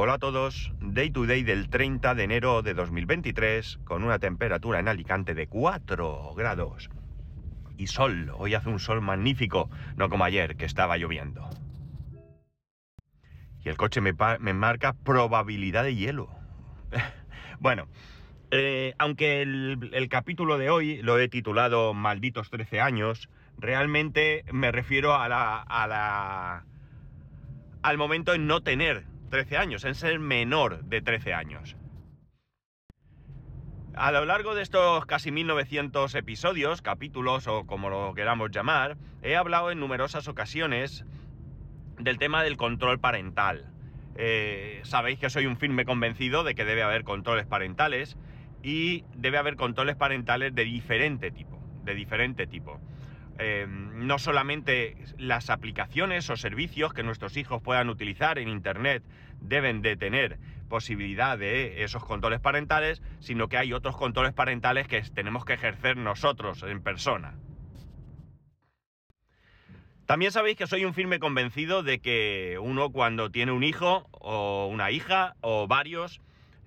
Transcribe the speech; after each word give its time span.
Hola 0.00 0.14
a 0.14 0.18
todos, 0.18 0.72
Day 0.80 1.10
to 1.10 1.26
Day 1.26 1.42
del 1.42 1.70
30 1.70 2.14
de 2.14 2.22
enero 2.22 2.62
de 2.62 2.72
2023 2.72 3.80
con 3.82 4.04
una 4.04 4.20
temperatura 4.20 4.78
en 4.78 4.86
Alicante 4.86 5.34
de 5.34 5.48
4 5.48 6.34
grados. 6.36 6.88
Y 7.76 7.88
sol, 7.88 8.30
hoy 8.36 8.54
hace 8.54 8.68
un 8.68 8.78
sol 8.78 9.00
magnífico, 9.00 9.68
no 9.96 10.08
como 10.08 10.22
ayer 10.22 10.54
que 10.54 10.66
estaba 10.66 10.98
lloviendo. 10.98 11.50
Y 13.64 13.68
el 13.68 13.76
coche 13.76 14.00
me, 14.00 14.12
marca 14.52 14.92
probabilidad 14.92 15.82
de 15.82 15.96
hielo. 15.96 16.30
bueno, 17.58 17.88
eh, 18.52 18.94
aunque 18.98 19.42
el, 19.42 19.90
el 19.92 20.08
capítulo 20.08 20.58
de 20.58 20.70
hoy 20.70 21.02
lo 21.02 21.18
he 21.18 21.28
titulado 21.28 21.92
Malditos 21.92 22.50
13 22.50 22.80
años, 22.80 23.28
realmente 23.58 24.44
me 24.52 24.70
refiero 24.70 25.16
a 25.16 25.28
la, 25.28 25.60
a 25.60 25.88
la 25.88 26.64
al 27.82 27.98
momento 27.98 28.32
en 28.32 28.46
no 28.46 28.60
tener 28.60 29.17
13 29.28 29.56
años, 29.56 29.84
en 29.84 29.94
ser 29.94 30.18
menor 30.18 30.84
de 30.84 31.02
13 31.02 31.34
años. 31.34 31.76
A 33.94 34.12
lo 34.12 34.24
largo 34.24 34.54
de 34.54 34.62
estos 34.62 35.06
casi 35.06 35.32
1900 35.32 36.14
episodios, 36.14 36.82
capítulos 36.82 37.48
o 37.48 37.66
como 37.66 37.90
lo 37.90 38.14
queramos 38.14 38.50
llamar, 38.52 38.96
he 39.22 39.34
hablado 39.34 39.72
en 39.72 39.80
numerosas 39.80 40.28
ocasiones 40.28 41.04
del 41.98 42.18
tema 42.18 42.44
del 42.44 42.56
control 42.56 43.00
parental. 43.00 43.66
Eh, 44.14 44.80
sabéis 44.84 45.18
que 45.18 45.30
soy 45.30 45.46
un 45.46 45.56
firme 45.56 45.84
convencido 45.84 46.44
de 46.44 46.54
que 46.54 46.64
debe 46.64 46.84
haber 46.84 47.02
controles 47.02 47.46
parentales 47.46 48.16
y 48.62 49.04
debe 49.16 49.38
haber 49.38 49.56
controles 49.56 49.96
parentales 49.96 50.54
de 50.54 50.64
diferente 50.64 51.30
tipo, 51.30 51.60
de 51.84 51.94
diferente 51.94 52.46
tipo. 52.46 52.80
Em, 53.40 54.06
no 54.06 54.18
solamente 54.18 54.96
las 55.16 55.48
aplicaciones 55.48 56.28
o 56.28 56.36
servicios 56.36 56.92
que 56.92 57.04
nuestros 57.04 57.36
hijos 57.36 57.62
puedan 57.62 57.88
utilizar 57.88 58.36
en 58.38 58.48
Internet 58.48 59.04
deben 59.40 59.80
de 59.80 59.96
tener 59.96 60.38
posibilidad 60.68 61.38
de 61.38 61.84
esos 61.84 62.04
controles 62.04 62.40
parentales, 62.40 63.00
sino 63.20 63.48
que 63.48 63.56
hay 63.56 63.72
otros 63.72 63.96
controles 63.96 64.32
parentales 64.32 64.88
que 64.88 65.00
tenemos 65.02 65.44
que 65.44 65.52
ejercer 65.52 65.96
nosotros 65.96 66.64
en 66.64 66.82
persona. 66.82 67.34
También 70.06 70.32
sabéis 70.32 70.56
que 70.56 70.66
soy 70.66 70.84
un 70.84 70.94
firme 70.94 71.20
convencido 71.20 71.84
de 71.84 72.00
que 72.00 72.58
uno 72.60 72.90
cuando 72.90 73.30
tiene 73.30 73.52
un 73.52 73.62
hijo 73.62 74.08
o 74.10 74.66
una 74.66 74.90
hija 74.90 75.36
o 75.42 75.68
varios 75.68 76.20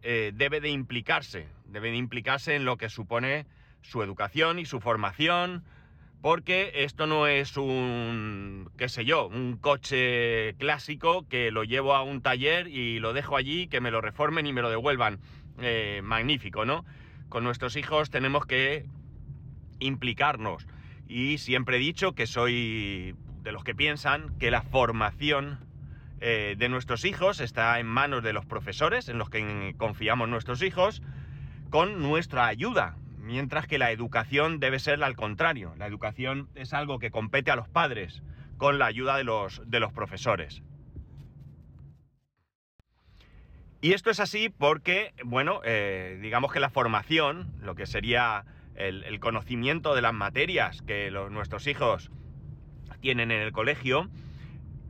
eh, 0.04 0.32
debe 0.34 0.62
de 0.62 0.70
implicarse, 0.70 1.48
debe 1.66 1.92
de 1.92 1.98
implicarse 1.98 2.56
en 2.56 2.64
lo 2.64 2.78
que 2.78 2.90
supone 2.90 3.46
su 3.82 4.04
educación 4.04 4.60
y 4.60 4.66
su 4.66 4.80
formación, 4.80 5.66
porque 6.22 6.72
esto 6.76 7.08
no 7.08 7.28
es 7.28 7.58
un, 7.58 8.70
qué 8.78 8.90
sé 8.90 9.06
yo, 9.06 9.28
un 9.28 9.58
coche 9.58 10.56
clásico 10.56 11.28
que 11.28 11.52
lo 11.52 11.64
llevo 11.64 11.96
a 11.96 12.04
un 12.04 12.22
taller 12.22 12.68
y 12.68 13.00
lo 13.00 13.14
dejo 13.14 13.38
allí, 13.38 13.68
que 13.68 13.82
me 13.82 13.92
lo 13.92 14.02
reformen 14.02 14.46
y 14.46 14.54
me 14.54 14.62
lo 14.62 14.70
devuelvan. 14.70 15.20
Eh, 15.60 16.02
magnífico, 16.04 16.66
¿no? 16.66 16.86
Con 17.30 17.44
nuestros 17.44 17.76
hijos 17.76 18.10
tenemos 18.10 18.46
que 18.46 18.86
implicarnos. 19.80 20.66
Y 21.08 21.38
siempre 21.38 21.78
he 21.78 21.80
dicho 21.80 22.14
que 22.14 22.26
soy 22.26 23.16
de 23.44 23.52
los 23.52 23.64
que 23.64 23.76
piensan 23.76 24.38
que 24.40 24.50
la 24.50 24.62
formación 24.62 25.60
eh, 26.20 26.56
de 26.58 26.70
nuestros 26.70 27.06
hijos 27.06 27.40
está 27.40 27.80
en 27.80 27.88
manos 27.88 28.24
de 28.24 28.34
los 28.34 28.46
profesores, 28.46 29.10
en 29.10 29.18
los 29.18 29.30
que 29.30 29.76
confiamos 29.78 30.30
nuestros 30.30 30.62
hijos, 30.64 31.02
con 31.70 32.02
nuestra 32.02 32.48
ayuda, 32.48 32.96
mientras 33.32 33.66
que 33.66 33.78
la 33.78 33.92
educación 33.92 34.60
debe 34.60 34.78
ser 34.78 35.02
al 35.02 35.16
contrario. 35.16 35.74
La 35.78 35.88
educación 35.88 36.50
es 36.54 36.74
algo 36.74 37.00
que 37.00 37.12
compete 37.12 37.50
a 37.50 37.56
los 37.56 37.70
padres 37.70 38.22
con 38.58 38.78
la 38.78 38.88
ayuda 38.88 39.16
de 39.16 39.24
los, 39.24 39.62
de 39.66 39.80
los 39.80 39.94
profesores. 39.94 40.62
Y 43.80 43.94
esto 43.94 44.12
es 44.12 44.20
así 44.20 44.50
porque, 44.50 45.14
bueno, 45.24 45.62
eh, 45.64 46.20
digamos 46.22 46.52
que 46.52 46.60
la 46.60 46.70
formación, 46.70 47.54
lo 47.62 47.74
que 47.74 47.86
sería 47.86 48.44
el, 48.76 49.20
conocimiento 49.22 49.96
de 49.96 50.02
las 50.02 50.14
materias 50.14 50.82
que 50.82 51.10
nuestros 51.32 51.68
hijos 51.68 52.12
tienen 53.00 53.32
en 53.32 53.42
el 53.42 53.54
colegio, 53.54 54.10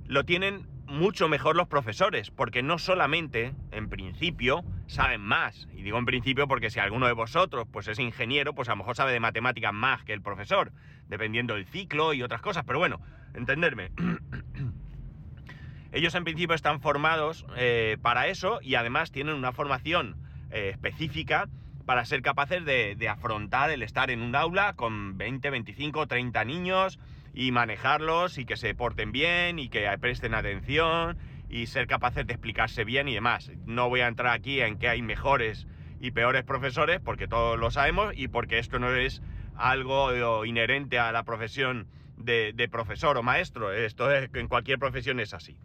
lo 0.07 0.25
tienen 0.25 0.65
mucho 0.91 1.27
mejor 1.27 1.55
los 1.55 1.67
profesores, 1.67 2.29
porque 2.31 2.61
no 2.61 2.77
solamente, 2.77 3.53
en 3.71 3.89
principio, 3.89 4.63
saben 4.87 5.21
más. 5.21 5.67
Y 5.73 5.81
digo 5.83 5.97
en 5.97 6.05
principio 6.05 6.47
porque 6.47 6.69
si 6.69 6.79
alguno 6.79 7.07
de 7.07 7.13
vosotros 7.13 7.67
pues 7.71 7.87
es 7.87 7.97
ingeniero, 7.97 8.53
pues 8.53 8.69
a 8.69 8.73
lo 8.73 8.77
mejor 8.77 8.95
sabe 8.95 9.13
de 9.13 9.19
matemáticas 9.19 9.73
más 9.73 10.03
que 10.03 10.13
el 10.13 10.21
profesor, 10.21 10.71
dependiendo 11.07 11.55
del 11.55 11.65
ciclo 11.65 12.13
y 12.13 12.21
otras 12.21 12.41
cosas. 12.41 12.63
Pero 12.65 12.79
bueno, 12.79 12.99
entenderme. 13.33 13.91
Ellos 15.93 16.15
en 16.15 16.23
principio 16.23 16.55
están 16.55 16.79
formados 16.81 17.45
eh, 17.57 17.97
para 18.01 18.27
eso 18.27 18.59
y 18.61 18.75
además 18.75 19.11
tienen 19.11 19.35
una 19.35 19.51
formación 19.51 20.15
eh, 20.51 20.69
específica 20.69 21.49
para 21.85 22.05
ser 22.05 22.21
capaces 22.21 22.63
de, 22.63 22.95
de, 22.95 23.09
afrontar 23.09 23.71
el 23.71 23.81
estar 23.81 24.11
en 24.11 24.21
un 24.21 24.35
aula 24.35 24.73
con 24.73 25.17
20, 25.17 25.49
25, 25.49 26.07
30 26.07 26.45
niños 26.45 26.99
y 27.33 27.51
manejarlos 27.51 28.37
y 28.37 28.45
que 28.45 28.57
se 28.57 28.75
porten 28.75 29.11
bien 29.11 29.59
y 29.59 29.69
que 29.69 29.87
presten 29.99 30.33
atención 30.33 31.17
y 31.49 31.67
ser 31.67 31.87
capaces 31.87 32.25
de 32.25 32.33
explicarse 32.33 32.83
bien 32.83 33.07
y 33.07 33.13
demás. 33.13 33.51
No 33.65 33.89
voy 33.89 34.01
a 34.01 34.07
entrar 34.07 34.33
aquí 34.33 34.61
en 34.61 34.77
que 34.77 34.87
hay 34.87 35.01
mejores 35.01 35.67
y 35.99 36.11
peores 36.11 36.43
profesores 36.43 36.99
porque 36.99 37.27
todos 37.27 37.59
lo 37.59 37.71
sabemos 37.71 38.13
y 38.15 38.27
porque 38.27 38.59
esto 38.59 38.79
no 38.79 38.93
es 38.95 39.21
algo 39.55 40.45
inherente 40.45 40.97
a 40.99 41.11
la 41.11 41.23
profesión 41.23 41.87
de, 42.17 42.69
profesor 42.71 43.17
o 43.17 43.23
maestro. 43.23 43.71
Esto 43.71 44.11
es, 44.11 44.29
en 44.33 44.47
cualquier 44.47 44.79
profesión 44.79 45.19
es 45.19 45.33
así. 45.33 45.57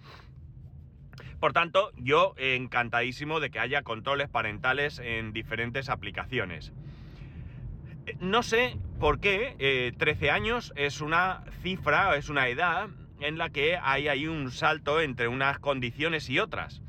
Por 1.41 1.53
tanto, 1.53 1.91
yo 1.97 2.35
encantadísimo 2.39 3.41
de 3.41 3.51
que 3.51 3.59
haya 3.59 3.83
controles 3.83 4.29
parentales 4.29 4.99
en 4.99 5.33
diferentes 5.33 5.89
aplicaciones. 5.89 6.73
No 8.21 8.43
sé 8.43 8.77
por 9.01 9.21
qué 9.21 9.95
13 9.99 10.27
eh, 10.27 10.31
años 10.31 10.73
es 10.77 11.01
una 11.01 11.43
cifra, 11.63 12.17
es 12.17 12.29
una 12.29 12.49
edad 12.49 12.89
en 13.21 13.39
la 13.39 13.51
que 13.51 13.77
hay 13.77 14.09
ahí 14.09 14.27
un 14.27 14.51
salto 14.51 15.01
entre 15.01 15.29
unas 15.29 15.59
condiciones 15.59 16.29
y 16.31 16.39
otras. 16.39 16.83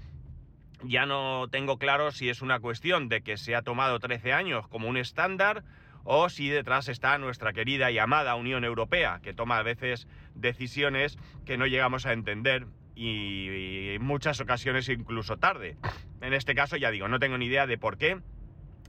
Ya 0.83 1.06
no 1.06 1.47
tengo 1.50 1.79
claro 1.79 2.11
si 2.11 2.29
es 2.29 2.41
una 2.41 2.59
cuestión 2.59 3.09
de 3.09 3.22
que 3.22 3.38
se 3.38 3.56
ha 3.56 3.63
tomado 3.63 4.00
13 4.00 4.33
años 4.33 4.67
como 4.67 4.88
un 4.88 4.97
estándar 4.97 5.63
o 6.03 6.29
si 6.29 6.50
detrás 6.50 6.88
está 6.88 7.17
nuestra 7.17 7.51
querida 7.51 7.91
y 7.91 7.97
amada 7.97 8.35
Unión 8.35 8.63
Europea, 8.63 9.19
que 9.22 9.33
toma 9.33 9.57
a 9.57 9.63
veces 9.63 10.07
decisiones 10.35 11.17
que 11.45 11.57
no 11.57 11.66
llegamos 11.66 12.06
a 12.06 12.13
entender 12.13 12.67
y, 12.95 13.95
en 13.95 14.03
muchas 14.03 14.39
ocasiones 14.39 14.88
incluso 14.88 15.38
tarde. 15.38 15.77
En 16.22 16.33
este 16.33 16.56
caso 16.56 16.77
ya 16.77 16.91
digo, 16.91 17.07
no 17.07 17.19
tengo 17.19 17.38
ni 17.38 17.47
idea 17.47 17.67
de 17.67 17.77
por 17.77 17.97
qué, 17.97 18.22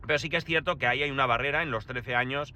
pero 0.09 0.19
sí 0.19 0.31
que 0.31 0.39
es 0.39 0.45
cierto 0.47 0.79
que 0.79 0.87
ahí 0.87 1.03
hay 1.03 1.11
una 1.11 1.27
barrera 1.27 1.63
en 1.63 1.71
los 1.71 1.85
13 1.85 2.15
años 2.15 2.55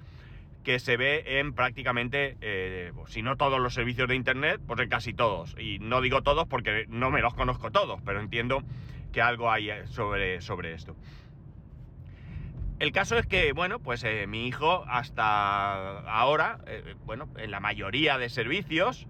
que 0.63 0.79
se 0.79 0.97
ve 0.97 1.39
en 1.39 1.53
prácticamente, 1.53 2.35
eh, 2.41 2.91
si 3.05 3.21
no 3.21 3.37
todos 3.37 3.59
los 3.59 3.75
servicios 3.75 4.07
de 4.07 4.15
Internet, 4.15 4.59
pues 4.65 4.79
en 4.79 4.89
casi 4.89 5.13
todos. 5.13 5.55
Y 5.59 5.77
no 5.77 6.01
digo 6.01 6.23
todos 6.23 6.47
porque 6.47 6.87
no 6.89 7.11
me 7.11 7.21
los 7.21 7.35
conozco 7.35 7.69
todos, 7.69 8.01
pero 8.03 8.21
entiendo 8.21 8.63
que 9.11 9.21
algo 9.21 9.51
hay 9.51 9.69
eh, 9.69 9.85
sobre, 9.85 10.41
sobre 10.41 10.73
esto. 10.73 10.95
El 12.79 12.91
caso 12.91 13.19
es 13.19 13.27
que, 13.27 13.53
bueno, 13.53 13.77
pues 13.77 14.03
eh, 14.03 14.25
mi 14.25 14.47
hijo 14.47 14.83
hasta 14.87 15.99
ahora, 16.09 16.57
bueno, 17.05 17.29
en 17.37 17.51
la 17.51 17.59
mayoría 17.59 18.17
de 18.17 18.29
servicios, 18.29 19.05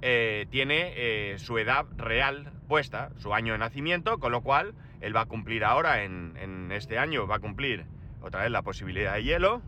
tiene 0.00 1.34
su 1.38 1.58
edad 1.58 1.84
real 1.96 2.52
puesta, 2.68 3.10
su 3.16 3.34
año 3.34 3.54
de 3.54 3.58
nacimiento, 3.58 4.18
con 4.18 4.30
lo 4.30 4.42
cual 4.42 4.74
él 5.00 5.14
va 5.14 5.22
a 5.22 5.26
cumplir 5.26 5.64
ahora, 5.64 6.02
en, 6.02 6.70
este 6.72 6.98
año, 6.98 7.26
va 7.26 7.36
a 7.36 7.40
cumplir 7.40 7.86
otra 8.20 8.42
vez 8.42 8.50
la 8.50 8.62
posibilidad 8.62 9.14
de 9.14 9.24
hielo, 9.24 9.62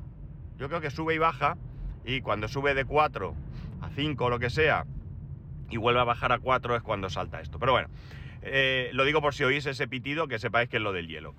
yo 0.59 0.69
creo 0.69 0.81
que 0.81 0.91
sube 0.91 1.15
y 1.15 1.19
baja 1.19 1.57
y 2.05 2.21
cuando 2.21 2.49
sube 2.49 2.75
de 2.75 2.85
4 2.85 3.35
a 3.81 3.91
5 3.91 4.25
o 4.25 4.31
lo 4.31 4.39
que 4.39 4.51
sea 4.51 4.85
y 5.71 5.77
vuelve 5.77 6.01
a 6.01 6.05
bajar 6.05 6.33
a 6.33 6.39
4 6.39 6.77
es 6.77 6.83
cuando 6.83 7.09
salta 7.09 7.41
esto. 7.41 7.59
Pero 7.59 7.73
bueno, 7.73 7.89
eh, 8.43 8.91
lo 8.93 9.05
digo 9.05 9.21
por 9.21 9.35
si 9.35 9.45
oís 9.45 9.67
ese 9.67 9.89
pitido 9.89 10.29
que 10.29 10.39
sepáis 10.39 10.69
que 10.69 10.77
es 10.77 10.83
lo 10.83 10.93
del 10.93 11.09
hielo. 11.09 11.35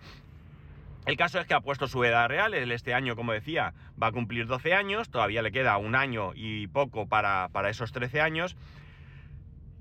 El 1.06 1.18
caso 1.18 1.40
es 1.40 1.48
que 1.48 1.56
ha 1.56 1.62
puesto 1.62 1.88
su 1.88 2.04
edad 2.04 2.30
real, 2.30 2.54
él 2.54 2.72
este 2.72 2.94
año, 2.94 3.16
como 3.16 3.34
decía, 3.34 3.74
va 4.02 4.08
a 4.08 4.12
cumplir 4.12 4.46
12 4.46 4.76
años, 4.76 5.10
todavía 5.10 5.42
le 5.42 5.52
queda 5.52 5.78
un 5.78 5.96
año 5.96 6.32
y 6.36 6.68
poco 6.68 7.08
para, 7.08 7.50
para 7.52 7.70
esos 7.70 7.92
13 7.92 8.22
años, 8.22 8.56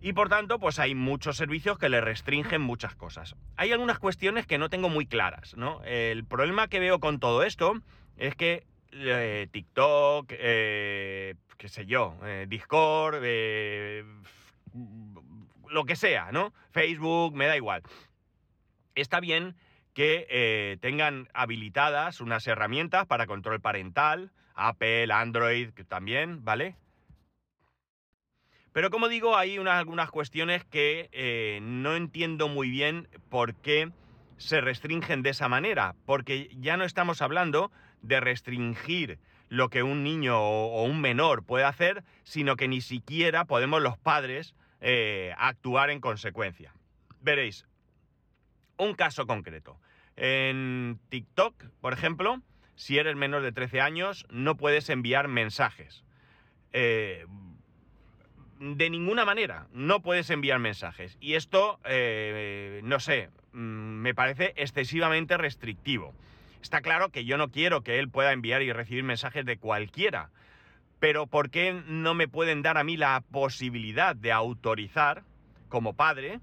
y 0.02 0.12
por 0.14 0.29
tanto, 0.29 0.58
pues 0.58 0.79
hay 0.79 0.94
muchos 0.94 1.37
servicios 1.37 1.79
que 1.79 1.88
le 1.88 2.00
restringen 2.00 2.62
muchas 2.62 2.94
cosas. 2.94 3.37
Hay 3.56 3.73
algunas 3.73 3.99
cuestiones 3.99 4.47
que 4.47 4.58
no 4.58 4.70
tengo 4.70 4.88
muy 4.88 5.06
claras, 5.06 5.56
¿no? 5.56 5.82
El 5.85 6.25
problema 6.25 6.69
que 6.69 6.81
veo 6.81 7.00
con 7.00 7.20
todo 7.20 7.43
esto 7.43 7.75
es 8.17 8.35
que 8.35 8.64
eh, 8.93 9.49
TikTok, 9.50 10.32
eh, 10.32 11.35
qué 11.58 11.69
sé 11.69 11.87
yo, 11.87 12.17
eh, 12.25 12.47
Discord, 12.49 13.23
lo 15.69 15.85
que 15.85 15.97
sea, 15.97 16.32
¿no? 16.32 16.53
Facebook, 16.70 17.35
me 17.35 17.46
da 17.46 17.56
igual. 17.56 17.82
Está 18.94 19.20
bien 19.20 19.55
que 19.93 20.79
tengan 20.81 21.29
habilitadas 21.35 22.20
unas 22.20 22.46
herramientas 22.46 23.06
para 23.06 23.26
control 23.26 23.61
parental, 23.61 24.32
Apple, 24.55 25.12
Android 25.12 25.70
también, 25.88 26.44
¿vale? 26.44 26.76
Pero 28.72 28.90
como 28.90 29.08
digo, 29.08 29.37
hay 29.37 29.56
algunas 29.56 30.11
cuestiones 30.11 30.64
que 30.64 31.08
eh, 31.12 31.58
no 31.62 31.96
entiendo 31.96 32.49
muy 32.49 32.70
bien 32.70 33.08
por 33.28 33.55
qué 33.55 33.90
se 34.37 34.61
restringen 34.61 35.22
de 35.22 35.31
esa 35.31 35.49
manera, 35.49 35.94
porque 36.06 36.50
ya 36.58 36.76
no 36.76 36.84
estamos 36.84 37.20
hablando 37.20 37.70
de 38.02 38.20
restringir 38.20 39.19
lo 39.49 39.69
que 39.69 39.82
un 39.82 40.05
niño 40.05 40.40
o, 40.40 40.84
un 40.84 41.00
menor 41.00 41.44
puede 41.44 41.64
hacer, 41.64 42.05
sino 42.22 42.56
que 42.56 42.69
ni 42.69 42.81
siquiera 42.81 43.44
podemos 43.44 43.82
los 43.82 43.99
padres 43.99 44.55
eh, 44.81 45.34
actuar 45.37 45.90
en 45.90 46.00
consecuencia. 46.00 46.72
Veréis, 47.20 47.67
un 48.78 48.94
caso 48.94 49.26
concreto. 49.26 49.78
En 50.17 51.00
TikTok, 51.08 51.64
por 51.81 51.93
ejemplo, 51.93 52.40
si 52.76 52.99
eres 52.99 53.17
menor 53.17 53.43
de 53.43 53.52
13 53.52 53.81
años, 53.81 54.26
no 54.31 54.56
puedes 54.56 54.88
enviar 54.88 55.28
mensajes. 55.28 56.05
Eh, 56.72 57.26
de 58.60 58.90
ninguna 58.90 59.24
manera, 59.24 59.66
no 59.72 60.02
puedes 60.02 60.28
enviar 60.28 60.58
mensajes. 60.58 61.16
Y 61.18 61.34
esto, 61.34 61.80
eh, 61.86 62.82
no 62.84 63.00
sé, 63.00 63.30
mm, 63.52 63.58
me 63.58 64.14
parece 64.14 64.52
excesivamente 64.56 65.38
restrictivo. 65.38 66.12
Está 66.60 66.82
claro 66.82 67.08
que 67.08 67.24
yo 67.24 67.38
no 67.38 67.50
quiero 67.50 67.82
que 67.82 67.98
él 67.98 68.10
pueda 68.10 68.32
enviar 68.32 68.60
y 68.60 68.70
recibir 68.70 69.02
mensajes 69.02 69.46
de 69.46 69.56
cualquiera. 69.56 70.28
Pero 70.98 71.26
¿por 71.26 71.48
qué 71.48 71.82
no 71.86 72.12
me 72.12 72.28
pueden 72.28 72.60
dar 72.60 72.76
a 72.76 72.84
mí 72.84 72.98
la 72.98 73.22
posibilidad 73.32 74.14
de 74.14 74.30
autorizar, 74.30 75.24
como 75.70 75.94
padre, 75.94 76.40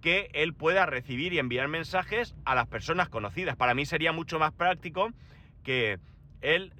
que 0.00 0.30
él 0.34 0.54
pueda 0.54 0.86
recibir 0.86 1.32
y 1.32 1.40
enviar 1.40 1.66
mensajes 1.66 2.36
a 2.44 2.54
las 2.54 2.68
personas 2.68 3.08
conocidas? 3.08 3.56
Para 3.56 3.74
mí 3.74 3.84
sería 3.84 4.12
mucho 4.12 4.38
más 4.38 4.52
práctico 4.52 5.10
que 5.64 5.98
él 6.40 6.72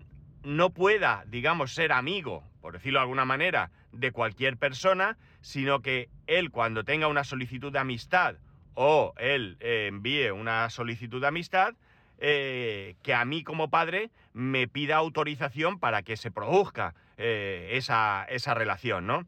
no 0.44 0.70
pueda, 0.70 1.24
digamos, 1.26 1.74
ser 1.74 1.90
amigo, 1.90 2.44
por 2.62 2.72
decirlo 2.72 3.00
de 3.00 3.02
alguna 3.02 3.26
manera, 3.26 3.70
de 3.92 4.12
cualquier 4.12 4.56
persona, 4.56 5.18
sino 5.42 5.82
que 5.82 6.08
él 6.26 6.50
cuando 6.50 6.84
tenga 6.84 7.08
una 7.08 7.24
solicitud 7.24 7.72
de 7.72 7.80
amistad 7.80 8.36
o 8.74 9.12
él 9.18 9.58
eh, 9.60 9.88
envíe 9.88 10.30
una 10.30 10.70
solicitud 10.70 11.20
de 11.20 11.26
amistad, 11.26 11.74
eh, 12.18 12.94
que 13.02 13.14
a 13.14 13.24
mí 13.24 13.42
como 13.42 13.68
padre 13.68 14.10
me 14.32 14.68
pida 14.68 14.96
autorización 14.96 15.78
para 15.80 16.02
que 16.02 16.16
se 16.16 16.30
produzca 16.30 16.94
eh, 17.18 17.70
esa, 17.72 18.24
esa 18.28 18.54
relación, 18.54 19.06
¿no? 19.06 19.26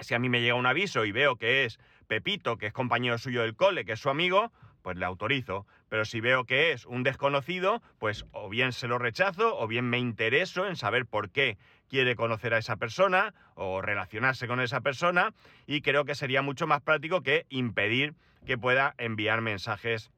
Si 0.00 0.14
a 0.14 0.18
mí 0.18 0.28
me 0.28 0.40
llega 0.40 0.54
un 0.54 0.66
aviso 0.66 1.04
y 1.04 1.12
veo 1.12 1.36
que 1.36 1.64
es 1.64 1.78
Pepito, 2.06 2.56
que 2.56 2.66
es 2.66 2.72
compañero 2.72 3.18
suyo 3.18 3.42
del 3.42 3.54
cole, 3.54 3.84
que 3.84 3.92
es 3.92 4.00
su 4.00 4.08
amigo, 4.08 4.50
pues 4.82 4.96
le 4.96 5.04
autorizo. 5.04 5.66
Pero 5.88 6.04
si 6.04 6.20
veo 6.20 6.44
que 6.44 6.72
es 6.72 6.86
un 6.86 7.02
desconocido, 7.02 7.82
pues 7.98 8.24
o 8.32 8.48
bien 8.48 8.72
se 8.72 8.88
lo 8.88 8.98
rechazo 8.98 9.58
o 9.58 9.66
bien 9.66 9.88
me 9.90 9.98
intereso 9.98 10.66
en 10.66 10.76
saber 10.76 11.04
por 11.04 11.30
qué 11.30 11.58
quiere 11.88 12.16
conocer 12.16 12.54
a 12.54 12.58
esa 12.58 12.76
persona 12.76 13.34
o 13.54 13.82
relacionarse 13.82 14.46
con 14.46 14.60
esa 14.60 14.80
persona 14.80 15.32
y 15.66 15.80
creo 15.80 16.04
que 16.04 16.14
sería 16.14 16.42
mucho 16.42 16.66
más 16.66 16.82
práctico 16.82 17.22
que 17.22 17.46
impedir 17.48 18.14
que 18.46 18.58
pueda 18.58 18.94
enviar 18.98 19.40
mensajes 19.40 20.10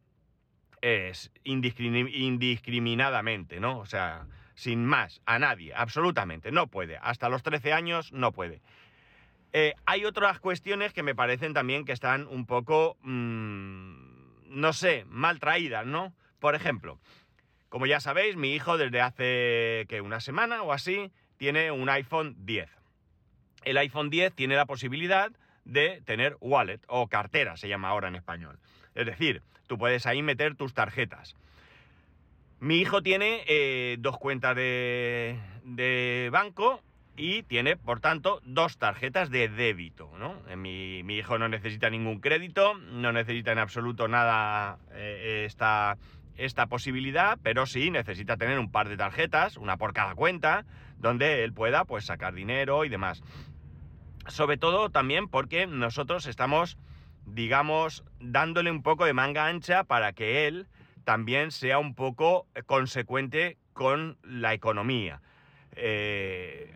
indiscriminadamente, 1.44 3.60
¿no? 3.60 3.78
O 3.78 3.86
sea, 3.86 4.26
sin 4.54 4.84
más, 4.84 5.20
a 5.26 5.38
nadie, 5.38 5.72
absolutamente, 5.74 6.52
no 6.52 6.66
puede. 6.66 6.98
Hasta 7.02 7.28
los 7.28 7.42
13 7.42 7.72
años 7.72 8.12
no 8.12 8.32
puede. 8.32 8.60
Eh, 9.52 9.74
hay 9.84 10.04
otras 10.04 10.38
cuestiones 10.38 10.92
que 10.92 11.02
me 11.02 11.14
parecen 11.14 11.54
también 11.54 11.84
que 11.84 11.92
están 11.92 12.26
un 12.28 12.46
poco, 12.46 12.96
mm, 13.02 14.48
no 14.48 14.72
sé, 14.72 15.04
mal 15.08 15.40
traídas, 15.40 15.86
¿no? 15.86 16.14
Por 16.38 16.54
ejemplo, 16.54 17.00
como 17.68 17.86
ya 17.86 18.00
sabéis, 18.00 18.36
mi 18.36 18.54
hijo 18.54 18.78
desde 18.78 19.00
hace 19.00 19.86
que 19.88 20.00
una 20.00 20.20
semana 20.20 20.62
o 20.62 20.72
así 20.72 21.10
tiene 21.40 21.70
un 21.70 21.88
iPhone 21.88 22.36
10. 22.40 22.68
El 23.64 23.78
iPhone 23.78 24.10
10 24.10 24.34
tiene 24.34 24.56
la 24.56 24.66
posibilidad 24.66 25.32
de 25.64 26.02
tener 26.04 26.36
wallet 26.42 26.80
o 26.86 27.08
cartera, 27.08 27.56
se 27.56 27.66
llama 27.66 27.88
ahora 27.88 28.08
en 28.08 28.14
español. 28.14 28.58
Es 28.94 29.06
decir, 29.06 29.40
tú 29.66 29.78
puedes 29.78 30.04
ahí 30.04 30.20
meter 30.20 30.54
tus 30.54 30.74
tarjetas. 30.74 31.36
Mi 32.58 32.76
hijo 32.76 33.02
tiene 33.02 33.42
eh, 33.46 33.96
dos 34.00 34.18
cuentas 34.18 34.54
de, 34.54 36.28
banco 36.30 36.82
y 37.16 37.42
tiene, 37.44 37.78
por 37.78 38.00
tanto, 38.00 38.42
dos 38.44 38.76
tarjetas 38.76 39.30
de 39.30 39.48
débito. 39.48 40.10
¿no? 40.18 40.42
Eh, 40.46 40.56
mi, 40.56 41.16
hijo 41.16 41.38
no 41.38 41.48
necesita 41.48 41.88
ningún 41.88 42.20
crédito, 42.20 42.74
no 42.74 43.12
necesita 43.12 43.52
en 43.52 43.60
absoluto 43.60 44.08
nada 44.08 44.76
eh, 44.92 45.44
esta, 45.46 45.96
esta 46.44 46.66
posibilidad, 46.66 47.38
pero 47.42 47.66
sí 47.66 47.90
necesita 47.90 48.36
tener 48.36 48.58
un 48.58 48.70
par 48.70 48.88
de 48.88 48.96
tarjetas, 48.96 49.56
una 49.56 49.76
por 49.76 49.92
cada 49.92 50.14
cuenta, 50.14 50.64
donde 50.98 51.44
él 51.44 51.52
pueda 51.52 51.84
pues, 51.84 52.04
sacar 52.06 52.34
dinero 52.34 52.84
y 52.84 52.88
demás. 52.88 53.22
Sobre 54.26 54.56
todo 54.56 54.90
también 54.90 55.28
porque 55.28 55.66
nosotros 55.66 56.26
estamos 56.26 56.78
digamos, 57.34 58.04
dándole 58.18 58.70
un 58.70 58.82
poco 58.82 59.04
de 59.04 59.12
manga 59.12 59.46
ancha 59.46 59.84
para 59.84 60.12
que 60.12 60.46
él 60.46 60.66
también 61.04 61.50
sea 61.50 61.78
un 61.78 61.94
poco 61.94 62.46
consecuente 62.66 63.58
con 63.72 64.18
la 64.22 64.52
economía. 64.54 65.20
Eh, 65.72 66.74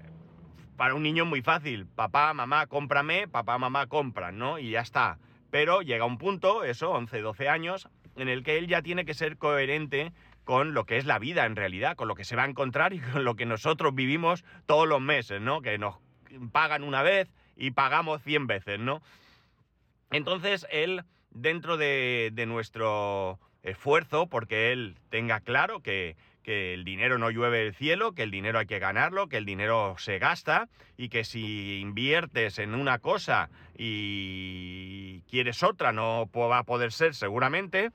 para 0.76 0.94
un 0.94 1.02
niño 1.02 1.24
es 1.24 1.28
muy 1.28 1.42
fácil, 1.42 1.86
papá, 1.86 2.32
mamá, 2.34 2.66
cómprame, 2.66 3.28
papá, 3.28 3.58
mamá, 3.58 3.86
compran, 3.86 4.38
¿no? 4.38 4.58
Y 4.58 4.70
ya 4.70 4.80
está. 4.80 5.18
Pero 5.50 5.82
llega 5.82 6.04
un 6.04 6.18
punto, 6.18 6.64
eso, 6.64 6.90
11, 6.90 7.20
12 7.20 7.48
años, 7.48 7.88
en 8.16 8.28
el 8.28 8.42
que 8.42 8.58
él 8.58 8.66
ya 8.66 8.82
tiene 8.82 9.04
que 9.04 9.14
ser 9.14 9.36
coherente 9.36 10.12
con 10.44 10.74
lo 10.74 10.84
que 10.84 10.98
es 10.98 11.06
la 11.06 11.18
vida 11.18 11.46
en 11.46 11.56
realidad, 11.56 11.96
con 11.96 12.08
lo 12.08 12.14
que 12.14 12.24
se 12.24 12.36
va 12.36 12.44
a 12.44 12.48
encontrar 12.48 12.92
y 12.92 13.00
con 13.00 13.24
lo 13.24 13.34
que 13.34 13.46
nosotros 13.46 13.94
vivimos 13.94 14.44
todos 14.66 14.86
los 14.86 15.00
meses, 15.00 15.40
¿no? 15.40 15.62
Que 15.62 15.78
nos 15.78 15.96
pagan 16.52 16.84
una 16.84 17.02
vez 17.02 17.32
y 17.56 17.70
pagamos 17.70 18.22
100 18.22 18.46
veces, 18.46 18.78
¿no? 18.78 19.02
Entonces 20.10 20.66
él, 20.70 21.02
dentro 21.30 21.76
de, 21.76 22.32
nuestro 22.46 23.38
esfuerzo, 23.62 24.26
porque 24.26 24.72
él 24.72 24.96
tenga 25.08 25.40
claro 25.40 25.80
que, 25.80 26.16
el 26.46 26.84
dinero 26.84 27.18
no 27.18 27.30
llueve 27.30 27.58
del 27.58 27.74
cielo, 27.74 28.12
que 28.12 28.22
el 28.22 28.30
dinero 28.30 28.58
hay 28.58 28.66
que 28.66 28.78
ganarlo, 28.78 29.28
que 29.28 29.36
el 29.36 29.44
dinero 29.44 29.96
se 29.98 30.18
gasta 30.18 30.68
y 30.96 31.08
que 31.08 31.24
si 31.24 31.80
inviertes 31.80 32.58
en 32.58 32.74
una 32.74 32.98
cosa 32.98 33.50
y 33.76 35.20
quieres 35.30 35.62
otra 35.62 35.92
no 35.92 36.28
va 36.32 36.58
a 36.58 36.64
poder 36.64 36.92
ser 36.92 37.14
seguramente, 37.14 37.90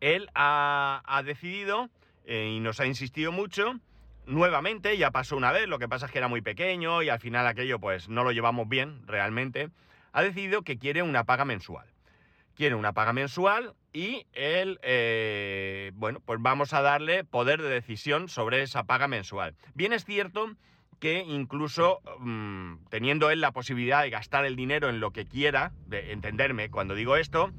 él 0.00 0.28
ha, 0.34 1.22
decidido 1.24 1.88
eh, 2.24 2.52
y 2.56 2.60
nos 2.60 2.80
ha 2.80 2.86
insistido 2.86 3.32
mucho, 3.32 3.80
nuevamente, 4.26 4.96
ya 4.98 5.10
pasó 5.10 5.36
una 5.36 5.52
vez, 5.52 5.68
lo 5.68 5.78
que 5.78 5.88
pasa 5.88 6.06
es 6.06 6.12
que 6.12 6.18
era 6.18 6.28
muy 6.28 6.42
pequeño 6.42 7.02
y 7.02 7.08
al 7.08 7.20
final 7.20 7.46
aquello 7.46 7.78
pues 7.78 8.08
no 8.08 8.24
lo 8.24 8.32
llevamos 8.32 8.68
bien 8.68 9.06
realmente, 9.06 9.70
ha 10.12 10.22
decidido 10.22 10.62
que 10.62 10.78
quiere 10.78 11.02
una 11.02 11.24
paga 11.24 11.44
mensual. 11.44 11.86
Quiere 12.54 12.74
una 12.74 12.94
paga 12.94 13.12
mensual 13.12 13.74
y 13.96 14.26
él, 14.34 14.78
eh, 14.82 15.90
bueno, 15.94 16.20
pues 16.20 16.38
vamos 16.42 16.74
a 16.74 16.82
darle 16.82 17.24
poder 17.24 17.62
de 17.62 17.70
decisión 17.70 18.28
sobre 18.28 18.60
esa 18.60 18.84
paga 18.84 19.08
mensual. 19.08 19.54
Bien 19.74 19.94
es 19.94 20.04
cierto 20.04 20.54
que 21.00 21.20
incluso 21.20 22.02
mm, 22.18 22.74
teniendo 22.90 23.30
él 23.30 23.40
la 23.40 23.52
posibilidad 23.52 24.02
de 24.02 24.10
gastar 24.10 24.44
el 24.44 24.54
dinero 24.54 24.90
en 24.90 25.00
lo 25.00 25.12
que 25.12 25.24
quiera, 25.24 25.72
de 25.86 26.12
entenderme 26.12 26.68
cuando 26.68 26.94
digo 26.94 27.16
esto, 27.16 27.52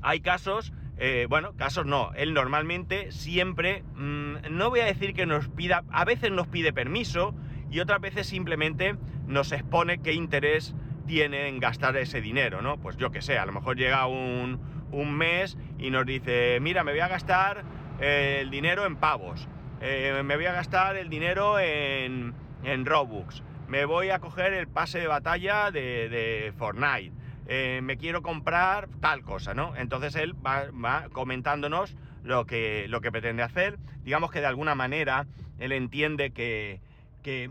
hay 0.00 0.20
casos, 0.20 0.72
eh, 0.96 1.26
bueno, 1.28 1.54
casos 1.54 1.84
no, 1.84 2.12
él 2.14 2.32
normalmente 2.32 3.12
siempre, 3.12 3.82
mm, 3.96 4.36
no 4.52 4.70
voy 4.70 4.80
a 4.80 4.86
decir 4.86 5.12
que 5.12 5.26
nos 5.26 5.50
pida, 5.50 5.84
a 5.90 6.06
veces 6.06 6.30
nos 6.30 6.48
pide 6.48 6.72
permiso 6.72 7.34
y 7.70 7.80
otras 7.80 8.00
veces 8.00 8.26
simplemente 8.26 8.96
nos 9.26 9.52
expone 9.52 10.00
qué 10.00 10.14
interés 10.14 10.74
tiene 11.06 11.48
en 11.48 11.60
gastar 11.60 11.96
ese 11.98 12.22
dinero, 12.22 12.62
¿no? 12.62 12.78
Pues 12.78 12.96
yo 12.96 13.10
qué 13.10 13.20
sé, 13.20 13.36
a 13.36 13.44
lo 13.44 13.52
mejor 13.52 13.76
llega 13.76 14.06
un, 14.06 14.79
mes 14.92 15.56
y 15.78 15.90
nos 15.90 16.06
dice, 16.06 16.58
mira, 16.60 16.84
me 16.84 16.92
voy 16.92 17.00
a 17.00 17.08
gastar 17.08 17.64
eh, 18.00 18.38
el 18.40 18.50
dinero 18.50 18.86
en 18.86 18.96
pavos, 18.96 19.48
eh, 19.80 20.22
me 20.24 20.36
voy 20.36 20.46
a 20.46 20.52
gastar 20.52 20.96
el 20.96 21.08
dinero 21.08 21.58
en, 21.58 22.34
en 22.64 22.86
Robux, 22.86 23.42
me 23.68 23.84
voy 23.84 24.10
a 24.10 24.18
coger 24.18 24.52
el 24.52 24.68
pase 24.68 24.98
de 24.98 25.06
batalla 25.06 25.70
de, 25.70 26.52
Fortnite, 26.56 27.12
eh, 27.46 27.80
me 27.82 27.96
quiero 27.96 28.22
comprar 28.22 28.88
tal 29.00 29.22
cosa, 29.22 29.54
¿no? 29.54 29.74
Entonces 29.76 30.14
él 30.16 30.34
va, 30.34 31.08
comentándonos 31.12 31.96
lo 32.22 32.46
que, 32.46 32.86
lo 32.88 33.00
que 33.00 33.10
pretende 33.10 33.42
hacer. 33.42 33.78
Digamos 34.02 34.30
que 34.30 34.40
de 34.40 34.46
alguna 34.46 34.74
manera 34.74 35.26
él 35.58 35.72
entiende 35.72 36.30
que, 36.30 36.80
que 37.22 37.50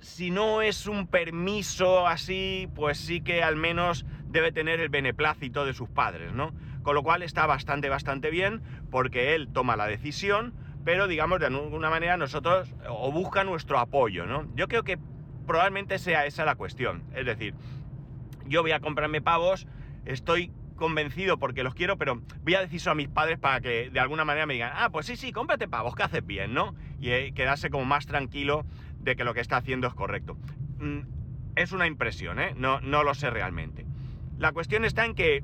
si 0.00 0.30
no 0.30 0.62
es 0.62 0.86
un 0.86 1.06
permiso 1.06 2.06
así, 2.06 2.68
pues 2.74 2.98
sí 2.98 3.20
que 3.20 3.42
al 3.42 3.56
menos 3.56 4.06
debe 4.36 4.52
tener 4.52 4.80
el 4.80 4.90
beneplácito 4.90 5.64
de 5.64 5.72
sus 5.72 5.88
padres, 5.88 6.34
¿no? 6.34 6.52
Con 6.82 6.94
lo 6.94 7.02
cual 7.02 7.22
está 7.22 7.46
bastante, 7.46 7.88
bastante 7.88 8.30
bien, 8.30 8.60
porque 8.90 9.34
él 9.34 9.48
toma 9.50 9.76
la 9.76 9.86
decisión, 9.86 10.52
pero 10.84 11.08
digamos 11.08 11.40
de 11.40 11.46
alguna 11.46 11.88
manera 11.88 12.18
nosotros, 12.18 12.74
o 12.86 13.10
busca 13.10 13.44
nuestro 13.44 13.78
apoyo, 13.78 14.26
¿no? 14.26 14.46
Yo 14.54 14.68
creo 14.68 14.82
que 14.82 14.98
probablemente 15.46 15.98
sea 15.98 16.26
esa 16.26 16.44
la 16.44 16.54
cuestión. 16.54 17.04
Es 17.14 17.24
decir, 17.24 17.54
yo 18.44 18.60
voy 18.60 18.72
a 18.72 18.80
comprarme 18.80 19.22
pavos, 19.22 19.66
estoy 20.04 20.52
convencido 20.76 21.38
porque 21.38 21.62
los 21.62 21.74
quiero, 21.74 21.96
pero 21.96 22.20
voy 22.42 22.54
a 22.56 22.60
decir 22.60 22.76
eso 22.76 22.90
a 22.90 22.94
mis 22.94 23.08
padres 23.08 23.38
para 23.38 23.62
que 23.62 23.88
de 23.88 24.00
alguna 24.00 24.26
manera 24.26 24.44
me 24.44 24.52
digan, 24.52 24.72
ah, 24.74 24.90
pues 24.90 25.06
sí, 25.06 25.16
sí, 25.16 25.32
cómprate 25.32 25.66
pavos, 25.66 25.94
que 25.94 26.02
haces 26.02 26.26
bien, 26.26 26.52
¿no? 26.52 26.74
Y 27.00 27.08
eh, 27.08 27.32
quedarse 27.34 27.70
como 27.70 27.86
más 27.86 28.04
tranquilo 28.04 28.66
de 29.00 29.16
que 29.16 29.24
lo 29.24 29.32
que 29.32 29.40
está 29.40 29.56
haciendo 29.56 29.86
es 29.86 29.94
correcto. 29.94 30.36
Mm, 30.78 31.00
Es 31.54 31.72
una 31.72 31.86
impresión, 31.86 32.38
¿eh? 32.38 32.52
No, 32.54 32.82
no 32.82 33.02
lo 33.02 33.14
sé 33.14 33.30
realmente. 33.30 33.86
La 34.38 34.52
cuestión 34.52 34.84
está 34.84 35.04
en 35.04 35.14
que 35.14 35.42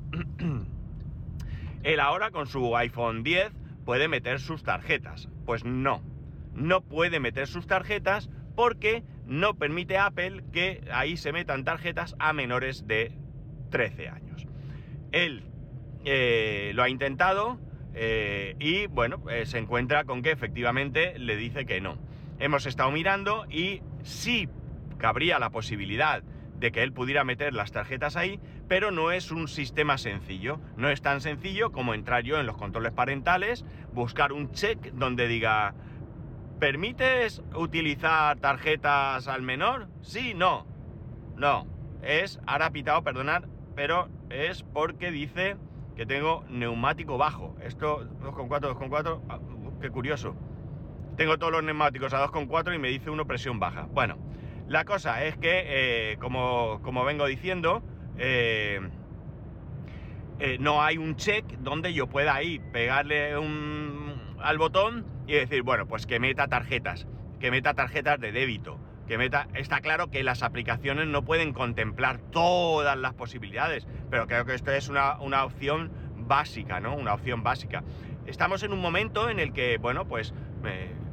él 1.83 1.99
ahora 1.99 2.31
con 2.31 2.47
su 2.47 2.75
iPhone 2.77 3.23
10 3.23 3.51
puede 3.85 4.07
meter 4.07 4.39
sus 4.39 4.63
tarjetas. 4.63 5.29
Pues 5.45 5.65
no, 5.65 6.01
no 6.53 6.81
puede 6.81 7.19
meter 7.19 7.47
sus 7.47 7.67
tarjetas 7.67 8.29
porque 8.55 9.03
no 9.25 9.55
permite 9.55 9.97
Apple 9.97 10.43
que 10.51 10.83
ahí 10.91 11.17
se 11.17 11.31
metan 11.31 11.63
tarjetas 11.63 12.15
a 12.19 12.33
menores 12.33 12.87
de 12.87 13.17
13 13.71 14.09
años. 14.09 14.45
Él 15.11 15.43
eh, 16.05 16.71
lo 16.75 16.83
ha 16.83 16.89
intentado 16.89 17.59
eh, 17.95 18.55
y 18.59 18.87
bueno, 18.87 19.23
eh, 19.29 19.45
se 19.45 19.59
encuentra 19.59 20.03
con 20.03 20.21
que 20.21 20.31
efectivamente 20.31 21.17
le 21.17 21.35
dice 21.35 21.65
que 21.65 21.81
no. 21.81 21.97
Hemos 22.39 22.65
estado 22.65 22.91
mirando 22.91 23.45
y 23.49 23.81
sí 24.03 24.49
cabría 24.97 25.39
la 25.39 25.49
posibilidad 25.49 26.23
de 26.57 26.71
que 26.71 26.83
él 26.83 26.93
pudiera 26.93 27.23
meter 27.23 27.53
las 27.53 27.71
tarjetas 27.71 28.15
ahí, 28.15 28.39
pero 28.73 28.89
no 28.89 29.11
es 29.11 29.29
un 29.29 29.47
sistema 29.47 29.99
sencillo. 29.99 30.59
No 30.77 30.89
es 30.89 30.99
tan 30.99 31.21
sencillo 31.21 31.71
como 31.71 31.93
entrar 31.93 32.23
yo 32.23 32.39
en 32.39 32.47
los 32.47 32.57
controles 32.57 32.91
parentales, 32.91 33.63
buscar 33.93 34.33
un 34.33 34.51
check 34.51 34.93
donde 34.93 35.27
diga, 35.27 35.75
¿permites 36.59 37.43
utilizar 37.53 38.35
tarjetas 38.39 39.27
al 39.27 39.43
menor? 39.43 39.89
Sí, 40.01 40.33
no. 40.33 40.65
No. 41.35 41.67
Es, 42.01 42.39
ahora 42.47 42.71
pitado, 42.71 43.03
perdonad, 43.03 43.43
pero 43.75 44.09
es 44.31 44.63
porque 44.63 45.11
dice 45.11 45.55
que 45.95 46.07
tengo 46.07 46.43
neumático 46.49 47.19
bajo. 47.19 47.55
Esto 47.61 48.09
2,4, 48.23 48.75
2,4, 48.75 49.21
ah, 49.29 49.39
qué 49.81 49.91
curioso. 49.91 50.35
Tengo 51.15 51.37
todos 51.37 51.53
los 51.53 51.63
neumáticos 51.63 52.11
a 52.15 52.25
2,4 52.25 52.73
y 52.73 52.79
me 52.79 52.87
dice 52.87 53.11
uno 53.11 53.27
presión 53.27 53.59
baja. 53.59 53.87
Bueno, 53.91 54.17
la 54.67 54.85
cosa 54.85 55.23
es 55.25 55.37
que, 55.37 56.13
eh, 56.13 56.17
como, 56.17 56.79
vengo 57.05 57.27
diciendo, 57.27 57.83
eh, 58.17 58.79
eh, 60.39 60.57
no 60.59 60.81
hay 60.81 60.97
un 60.97 61.15
check 61.15 61.45
donde 61.59 61.93
yo 61.93 62.07
pueda 62.07 62.41
ir, 62.43 62.61
pegarle 62.71 63.37
un, 63.37 64.35
al 64.39 64.57
botón 64.57 65.05
y 65.27 65.33
decir, 65.33 65.63
bueno, 65.63 65.87
pues 65.87 66.05
que 66.05 66.19
meta 66.19 66.47
tarjetas, 66.47 67.07
que 67.39 67.51
meta 67.51 67.73
tarjetas 67.73 68.19
de 68.19 68.31
débito, 68.31 68.79
que 69.07 69.17
meta... 69.17 69.47
Está 69.53 69.81
claro 69.81 70.09
que 70.09 70.23
las 70.23 70.43
aplicaciones 70.43 71.07
no 71.07 71.23
pueden 71.23 71.53
contemplar 71.53 72.19
todas 72.31 72.97
las 72.97 73.13
posibilidades, 73.13 73.87
pero 74.09 74.27
creo 74.27 74.45
que 74.45 74.55
esto 74.55 74.71
es 74.71 74.89
una, 74.89 75.19
una 75.19 75.45
opción 75.45 75.91
básica, 76.17 76.79
¿no? 76.79 76.95
Una 76.95 77.13
opción 77.13 77.43
básica. 77.43 77.83
Estamos 78.25 78.63
en 78.63 78.73
un 78.73 78.79
momento 78.79 79.29
en 79.29 79.39
el 79.39 79.53
que, 79.53 79.77
bueno, 79.77 80.07
pues 80.07 80.33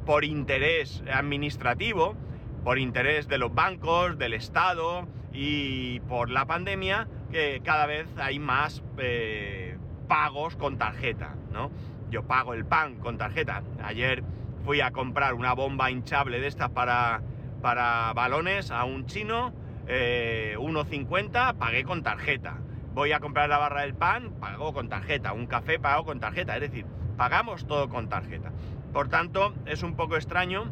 por 0.05 0.23
interés 0.23 1.03
administrativo, 1.11 2.15
por 2.63 2.79
interés 2.79 3.27
de 3.27 3.37
los 3.37 3.53
bancos, 3.53 4.17
del 4.17 4.33
Estado 4.33 5.07
y 5.33 5.99
por 6.01 6.29
la 6.29 6.45
pandemia, 6.45 7.07
que 7.31 7.61
cada 7.63 7.85
vez 7.85 8.07
hay 8.17 8.39
más 8.39 8.83
eh, 8.97 9.77
pagos 10.07 10.55
con 10.55 10.77
tarjeta, 10.77 11.35
¿no? 11.51 11.71
Yo 12.09 12.23
pago 12.23 12.53
el 12.53 12.65
pan 12.65 12.95
con 12.95 13.17
tarjeta. 13.17 13.63
Ayer 13.83 14.23
fui 14.65 14.81
a 14.81 14.91
comprar 14.91 15.33
una 15.33 15.53
bomba 15.53 15.89
hinchable 15.89 16.39
de 16.39 16.47
estas 16.47 16.69
para, 16.69 17.21
para 17.61 18.11
balones 18.13 18.71
a 18.71 18.83
un 18.83 19.05
chino, 19.05 19.53
1,50, 19.87 21.51
eh, 21.51 21.53
pagué 21.57 21.83
con 21.83 22.03
tarjeta. 22.03 22.57
Voy 22.93 23.13
a 23.13 23.21
comprar 23.21 23.47
la 23.47 23.57
barra 23.57 23.81
del 23.81 23.93
pan, 23.93 24.33
pago 24.39 24.73
con 24.73 24.89
tarjeta. 24.89 25.31
Un 25.31 25.47
café, 25.47 25.79
pago 25.79 26.03
con 26.03 26.19
tarjeta. 26.19 26.55
Es 26.55 26.61
decir, 26.61 26.85
pagamos 27.15 27.65
todo 27.65 27.87
con 27.87 28.09
tarjeta. 28.09 28.51
Por 28.91 29.07
tanto, 29.07 29.53
es 29.65 29.83
un 29.83 29.95
poco 29.95 30.17
extraño 30.17 30.65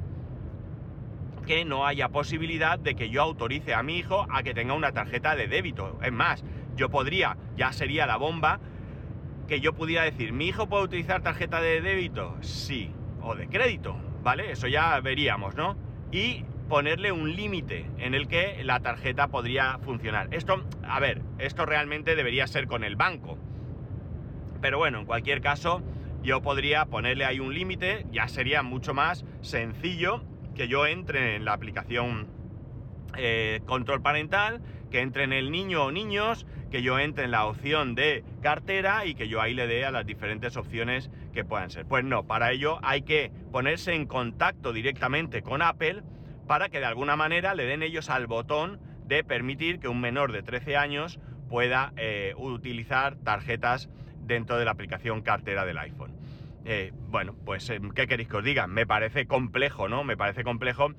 que 1.50 1.66
no 1.66 1.88
haya 1.88 2.10
posibilidad 2.10 2.78
de 2.78 2.94
que 2.94 3.10
yo 3.10 3.24
autorice 3.24 3.74
a 3.74 3.82
mi 3.82 3.98
hijo 3.98 4.28
a 4.30 4.44
que 4.44 4.54
tenga 4.54 4.76
una 4.76 4.92
tarjeta 4.92 5.36
de 5.36 5.48
débito. 5.48 5.98
Es 6.04 6.12
más, 6.12 6.44
yo 6.76 6.92
podría, 6.92 7.38
ya 7.58 7.74
sería 7.74 8.06
la 8.06 8.18
bomba, 8.18 8.60
que 9.48 9.60
yo 9.60 9.74
pudiera 9.74 10.04
decir, 10.04 10.32
¿mi 10.32 10.46
hijo 10.46 10.70
puede 10.70 10.84
utilizar 10.84 11.24
tarjeta 11.24 11.60
de 11.60 11.82
débito? 11.82 12.38
Sí, 12.42 12.92
o 13.24 13.34
de 13.34 13.48
crédito, 13.48 13.98
¿vale? 14.22 14.52
Eso 14.52 14.68
ya 14.68 15.00
veríamos, 15.00 15.56
¿no? 15.56 15.76
Y 16.12 16.46
ponerle 16.68 17.12
un 17.12 17.36
límite 17.36 17.90
en 17.98 18.14
el 18.14 18.28
que 18.28 18.64
la 18.64 18.82
tarjeta 18.82 19.30
podría 19.30 19.80
funcionar. 19.80 20.28
Esto, 20.30 20.64
a 20.88 21.00
ver, 21.00 21.24
esto 21.40 21.66
realmente 21.66 22.16
debería 22.16 22.46
ser 22.46 22.68
con 22.68 22.84
el 22.84 22.96
banco. 22.96 23.40
Pero 24.62 24.78
bueno, 24.78 25.00
en 25.00 25.06
cualquier 25.08 25.42
caso, 25.42 25.82
yo 26.22 26.44
podría 26.44 26.86
ponerle 26.86 27.26
ahí 27.26 27.40
un 27.40 27.56
límite, 27.56 28.06
ya 28.12 28.28
sería 28.28 28.62
mucho 28.62 28.94
más 28.94 29.26
sencillo 29.42 30.22
que 30.60 30.68
yo 30.68 30.86
entre 30.86 31.38
en 31.38 31.46
la 31.46 31.54
aplicación 31.54 32.28
eh, 33.16 33.62
control 33.66 34.02
parental, 34.02 34.60
que 34.92 35.00
entre 35.00 35.24
en 35.24 35.32
el 35.32 35.52
niño 35.52 35.86
o 35.86 35.92
niños, 35.94 36.46
que 36.70 36.82
yo 36.82 37.00
entre 37.00 37.24
en 37.24 37.32
la 37.32 37.46
opción 37.46 37.96
de 37.96 38.26
cartera 38.42 39.06
y 39.06 39.16
que 39.16 39.30
yo 39.30 39.40
ahí 39.40 39.54
le 39.54 39.68
dé 39.68 39.86
a 39.86 39.92
las 39.92 40.06
diferentes 40.06 40.58
opciones 40.58 41.12
que 41.32 41.46
puedan 41.46 41.70
ser. 41.70 41.86
Pues 41.86 42.04
no, 42.04 42.26
para 42.26 42.52
ello 42.52 42.78
hay 42.84 43.04
que 43.04 43.32
ponerse 43.54 43.94
en 43.94 44.06
contacto 44.06 44.74
directamente 44.74 45.44
con 45.44 45.62
Apple 45.62 46.04
para 46.46 46.68
que 46.68 46.80
de 46.80 46.88
alguna 46.88 47.16
manera 47.16 47.56
le 47.56 47.64
den 47.64 47.82
ellos 47.82 48.10
al 48.10 48.28
botón 48.28 48.82
de 49.06 49.24
permitir 49.24 49.80
que 49.80 49.88
un 49.88 50.02
menor 50.02 50.34
de 50.34 50.44
13 50.44 50.76
años 50.76 51.22
pueda 51.48 51.94
eh, 51.96 52.34
utilizar 52.36 53.16
tarjetas 53.16 53.90
dentro 54.26 54.58
de 54.58 54.66
la 54.66 54.72
aplicación 54.72 55.22
cartera 55.22 55.64
del 55.64 55.78
iPhone. 55.78 56.19
Eh, 56.72 56.94
bueno, 56.94 57.34
pues, 57.46 57.68
eh, 57.72 57.82
¿qué 57.96 58.06
queréis 58.06 58.30
que 58.30 58.38
os 58.38 58.44
diga? 58.44 58.68
Me 58.68 58.86
parece 58.86 59.26
complejo, 59.26 59.90
¿no? 59.90 60.04
Me 60.04 60.16
parece 60.16 60.44
complejo 60.44 60.90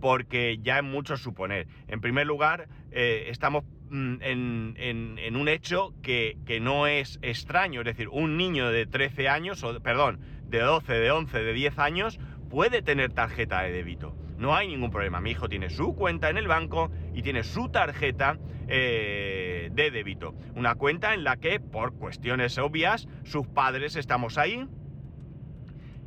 porque 0.00 0.56
ya 0.62 0.78
es 0.78 0.82
mucho 0.82 1.18
suponer. 1.18 1.66
En 1.88 2.00
primer 2.00 2.26
lugar, 2.26 2.68
eh, 2.90 3.26
estamos 3.28 3.64
mm, 3.90 4.14
en, 4.22 5.36
un 5.36 5.48
hecho 5.48 5.92
que, 6.02 6.38
no 6.62 6.86
es 6.86 7.18
extraño, 7.20 7.82
es 7.82 7.84
decir, 7.84 8.08
un 8.08 8.38
niño 8.38 8.70
de 8.70 8.86
13 8.86 9.28
años, 9.28 9.62
o 9.62 9.78
perdón, 9.82 10.20
de 10.46 10.60
12, 10.60 10.94
de 10.94 11.10
11, 11.10 11.38
de 11.38 11.52
10 11.52 11.78
años, 11.78 12.18
puede 12.48 12.80
tener 12.80 13.12
tarjeta 13.12 13.60
de 13.60 13.72
débito. 13.72 14.16
No 14.38 14.56
hay 14.56 14.68
ningún 14.68 14.90
problema. 14.90 15.20
Mi 15.20 15.32
hijo 15.32 15.50
tiene 15.50 15.68
su 15.68 15.94
cuenta 15.96 16.30
en 16.30 16.38
el 16.38 16.48
banco 16.48 16.90
y 17.12 17.20
tiene 17.20 17.44
su 17.44 17.68
tarjeta 17.68 18.38
de 18.66 19.90
débito. 19.92 20.34
Una 20.54 20.76
cuenta 20.76 21.12
en 21.12 21.24
la 21.24 21.36
que, 21.36 21.60
por 21.60 21.92
cuestiones 21.92 22.56
obvias, 22.56 23.06
sus 23.24 23.46
padres 23.48 23.96
estamos 23.96 24.38
ahí 24.38 24.66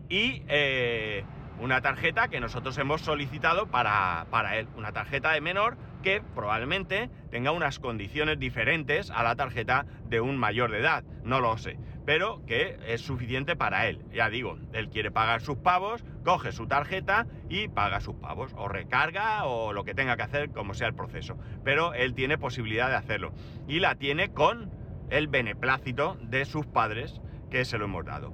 y 0.09 0.43
eh, 0.47 1.23
una 1.59 1.81
tarjeta 1.81 2.27
que 2.27 2.39
nosotros 2.39 2.77
hemos 2.77 3.01
solicitado 3.01 3.67
para, 3.67 4.25
él, 4.57 4.67
una 4.75 4.91
tarjeta 4.91 5.31
de 5.31 5.41
menor 5.41 5.77
que 6.01 6.21
probablemente 6.35 7.09
tenga 7.31 7.51
unas 7.51 7.79
condiciones 7.79 8.37
diferentes 8.39 9.09
a 9.11 9.23
la 9.23 9.35
tarjeta 9.35 9.85
de 10.09 10.19
un 10.19 10.37
mayor 10.37 10.71
de 10.71 10.79
edad, 10.79 11.03
no 11.23 11.39
lo 11.39 11.57
sé, 11.57 11.77
pero 12.05 12.45
que 12.45 12.77
es 12.87 13.01
suficiente 13.01 13.55
para 13.55 13.87
él. 13.87 14.01
Ya 14.11 14.29
digo, 14.29 14.57
él 14.73 14.89
quiere 14.89 15.11
pagar 15.11 15.41
sus 15.41 15.57
pavos, 15.57 16.03
coge 16.25 16.51
su 16.51 16.67
tarjeta 16.67 17.27
y 17.47 17.69
paga 17.69 18.01
sus 18.01 18.15
pavos, 18.15 18.51
o 18.57 18.67
recarga 18.67 19.45
o 19.45 19.71
lo 19.71 19.85
que 19.85 19.93
tenga 19.93 20.17
que 20.17 20.23
hacer, 20.23 20.49
como 20.49 20.73
sea 20.73 20.87
el 20.87 20.95
proceso, 20.95 21.37
pero 21.63 21.93
él 21.93 22.13
tiene 22.13 22.37
posibilidad 22.37 22.89
de 22.89 22.95
hacerlo. 22.95 23.31
Y 23.67 23.79
la 23.79 23.95
tiene 23.95 24.33
con 24.33 24.69
el 25.09 25.27
beneplácito 25.27 26.17
de 26.21 26.43
sus 26.45 26.65
padres 26.65 27.21
que 27.49 27.65
se 27.65 27.77
lo 27.77 27.85
hemos 27.85 28.03
dado. 28.03 28.33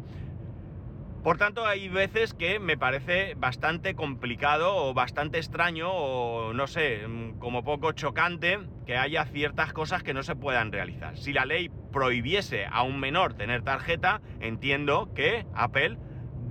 Por 1.24 1.38
tanto, 1.38 1.66
hay 1.66 1.90
veces 1.90 2.34
que 2.34 2.60
me 2.60 2.78
parece 2.78 3.36
bastante 3.36 3.94
complicado 3.94 4.76
o 4.76 4.94
bastante 4.94 5.38
extraño 5.38 5.92
o 5.92 6.54
no 6.54 6.66
sé, 6.66 7.06
mm, 7.08 7.40
como 7.40 7.64
poco 7.64 7.92
chocante 7.92 8.60
que 8.86 8.96
haya 8.96 9.26
ciertas 9.26 9.74
cosas 9.74 10.02
que 10.02 10.14
no 10.14 10.24
se 10.24 10.36
puedan 10.36 10.72
realizar. 10.72 11.18
Si 11.18 11.34
la 11.34 11.46
ley 11.46 11.70
prohibiese 11.92 12.66
a 12.66 12.84
un 12.84 13.00
menor 13.00 13.34
tener 13.34 13.64
tarjeta, 13.64 14.22
entiendo 14.40 15.14
que 15.14 15.46
Apple 15.54 15.98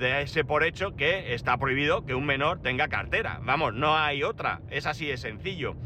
ese 0.00 0.44
por 0.44 0.64
hecho 0.64 0.94
que 0.94 1.34
está 1.34 1.56
prohibido 1.56 2.04
que 2.04 2.14
un 2.14 2.24
menor 2.24 2.60
tenga 2.60 2.88
cartera. 2.88 3.40
Vamos, 3.42 3.74
no 3.74 3.96
hay 3.96 4.22
otra. 4.22 4.60
Es 4.70 4.86
así 4.86 5.06
de 5.06 5.16
sencillo. 5.16 5.76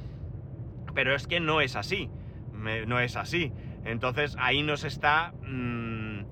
Pero 0.94 1.14
es 1.14 1.26
que 1.26 1.40
no 1.40 1.60
es 1.60 1.76
así. 1.76 2.10
no 2.52 3.00
es 3.00 3.16
así. 3.16 3.52
Entonces 3.84 4.36
ahí 4.38 4.62
nos 4.62 4.84
está... 4.84 5.32
Mm, 5.46 6.24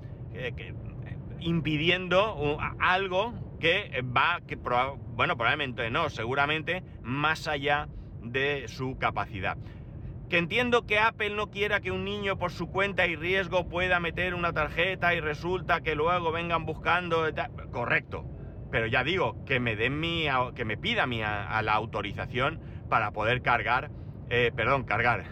impidiendo 1.40 2.58
algo 2.78 3.34
que 3.60 4.02
va, 4.02 4.40
que 4.46 4.56
bueno, 4.56 5.36
probablemente 5.36 5.90
no, 5.90 6.08
seguramente 6.10 6.82
más 7.02 7.46
allá 7.48 7.88
de 8.22 8.66
su 8.68 8.98
capacidad. 8.98 9.56
Que 10.28 10.38
entiendo 10.38 10.86
que 10.86 10.98
Apple 10.98 11.30
no 11.30 11.50
quiera 11.50 11.80
que 11.80 11.90
un 11.90 12.04
niño 12.04 12.38
por 12.38 12.52
su 12.52 12.70
cuenta 12.70 13.06
y 13.06 13.16
riesgo 13.16 13.68
pueda 13.68 13.98
meter 13.98 14.34
una 14.34 14.52
tarjeta 14.52 15.12
y 15.14 15.20
resulta 15.20 15.80
que 15.80 15.96
luego 15.96 16.30
vengan 16.30 16.64
buscando. 16.64 17.24
Correcto. 17.72 18.24
Pero 18.70 18.86
ya 18.86 19.02
digo, 19.02 19.44
que 19.44 19.58
me 19.58 19.74
den 19.74 19.98
mi. 19.98 20.26
que 20.54 20.64
me 20.64 20.76
pida 20.76 21.06
mi 21.06 21.22
a, 21.22 21.60
la 21.62 21.72
autorización 21.72 22.60
para 22.88 23.10
poder 23.10 23.42
cargar. 23.42 23.90
Eh, 24.28 24.52
perdón, 24.54 24.84
cargar 24.84 25.24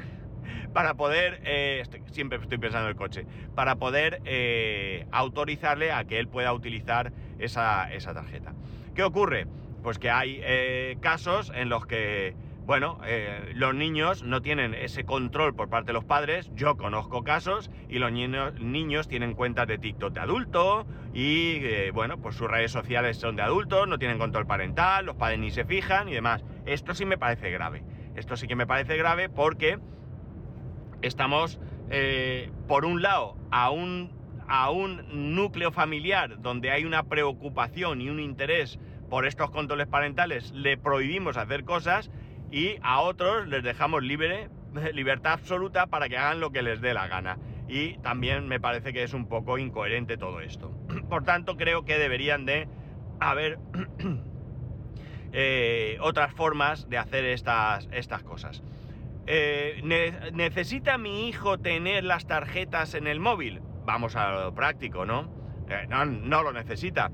para 0.73 0.95
poder, 0.95 1.41
eh, 1.45 1.83
siempre 2.11 2.39
estoy 2.41 2.59
pensando 2.59 2.87
en 2.87 2.91
el 2.91 2.97
coche, 2.97 3.27
para 3.55 3.77
poder 3.77 4.21
eh, 4.25 5.07
autorizarle 5.11 5.93
a 5.93 6.05
que 6.05 6.19
él 6.19 6.29
pueda 6.29 6.53
utilizar 6.53 7.13
esa, 7.39 7.89
tarjeta. 8.15 8.55
¿Qué 8.95 9.03
ocurre? 9.03 9.47
Pues 9.83 9.99
que 9.99 10.11
hay 10.11 10.41
eh, 10.43 10.97
casos 11.01 11.53
en 11.55 11.69
los 11.69 11.87
que 11.87 12.35
bueno, 12.69 12.99
eh, 13.07 13.53
los 13.55 13.75
niños 13.75 14.23
no 14.23 14.43
tienen 14.43 14.75
ese 14.75 15.05
control 15.05 15.55
por 15.55 15.71
parte 15.71 15.87
de 15.87 15.95
los 15.95 16.05
padres, 16.05 16.51
yo 16.53 16.77
conozco 16.77 17.25
casos, 17.25 17.71
y 17.89 17.99
los 17.99 18.13
niños, 18.13 18.53
niños 18.61 19.09
tienen 19.09 19.33
cuentas 19.33 19.67
de 19.67 19.79
TikTok 19.79 20.13
de 20.13 20.21
adulto, 20.21 20.87
y 21.15 21.91
bueno, 21.93 22.19
pues 22.19 22.35
sus 22.35 22.47
redes 22.47 22.71
sociales 22.71 23.17
son 23.17 23.37
de 23.37 23.43
adultos, 23.43 23.89
no 23.89 23.99
tienen 23.99 24.19
control 24.19 24.47
parental, 24.47 25.07
los 25.07 25.17
padres 25.17 25.39
ni 25.39 25.51
se 25.51 25.65
fijan 25.65 26.11
y 26.11 26.13
demás. 26.13 26.45
Esto 26.67 26.93
sí 26.93 27.07
me 27.07 27.17
parece 27.17 27.51
grave. 27.51 27.83
Esto 28.15 28.37
sí 28.37 28.47
que 28.47 28.55
me 28.55 28.67
parece 28.67 28.99
grave 28.99 29.31
porque 29.31 29.79
estamos, 31.03 31.61
eh, 31.91 32.51
por 32.67 32.85
un 32.85 33.03
lado, 33.03 33.37
a 33.51 33.71
un, 33.71 34.11
a 34.49 34.71
un 34.71 35.35
núcleo 35.35 35.73
familiar 35.73 36.41
donde 36.41 36.71
hay 36.71 36.85
una 36.85 37.05
preocupación 37.05 38.01
y 38.01 38.09
un 38.09 38.21
interés 38.21 38.79
por 39.09 39.27
estos 39.27 39.51
controles 39.51 39.87
parentales, 39.87 40.53
le 40.53 40.77
prohibimos 40.77 41.37
hacer 41.37 41.65
cosas 41.65 42.11
y 42.51 42.77
a 42.83 43.01
otros 43.01 43.49
les 43.49 43.63
dejamos 43.63 44.03
libre, 44.03 44.49
libertad 44.95 45.33
absoluta 45.35 45.87
para 45.87 46.09
que 46.09 46.19
hagan 46.19 46.41
lo 46.41 46.51
que 46.51 46.63
les 46.63 46.81
dé 46.81 46.95
la 46.95 47.07
gana. 47.07 47.39
Y 47.69 47.99
también 47.99 48.49
me 48.49 48.61
parece 48.61 48.93
que 48.93 49.03
es 49.03 49.13
un 49.13 49.29
poco 49.29 49.59
incoherente 49.59 50.17
todo 50.17 50.41
esto. 50.41 50.73
Por 51.09 51.25
tanto, 51.25 51.57
creo 51.57 51.85
que 51.85 51.99
deberían 51.99 52.47
de 52.47 52.67
haber 53.21 53.59
eh, 55.33 55.99
otras 56.01 56.33
formas 56.33 56.89
de 56.89 56.99
hacer 56.99 57.25
estas, 57.27 57.89
estas 57.93 58.23
cosas. 58.23 58.63
Eh, 59.31 59.83
¿Necesita 60.33 60.97
mi 60.97 61.29
hijo 61.29 61.59
tener 61.59 62.03
las 62.03 62.27
tarjetas 62.27 62.95
en 62.95 63.07
el 63.07 63.21
móvil? 63.21 63.61
Vamos 63.85 64.17
a 64.17 64.31
lo 64.33 64.55
práctico, 64.55 65.05
¿no? 65.05 65.31
Eh, 65.69 65.87
no, 65.87 66.07
no 66.07 66.43
lo 66.43 66.55
necesita. 66.55 67.11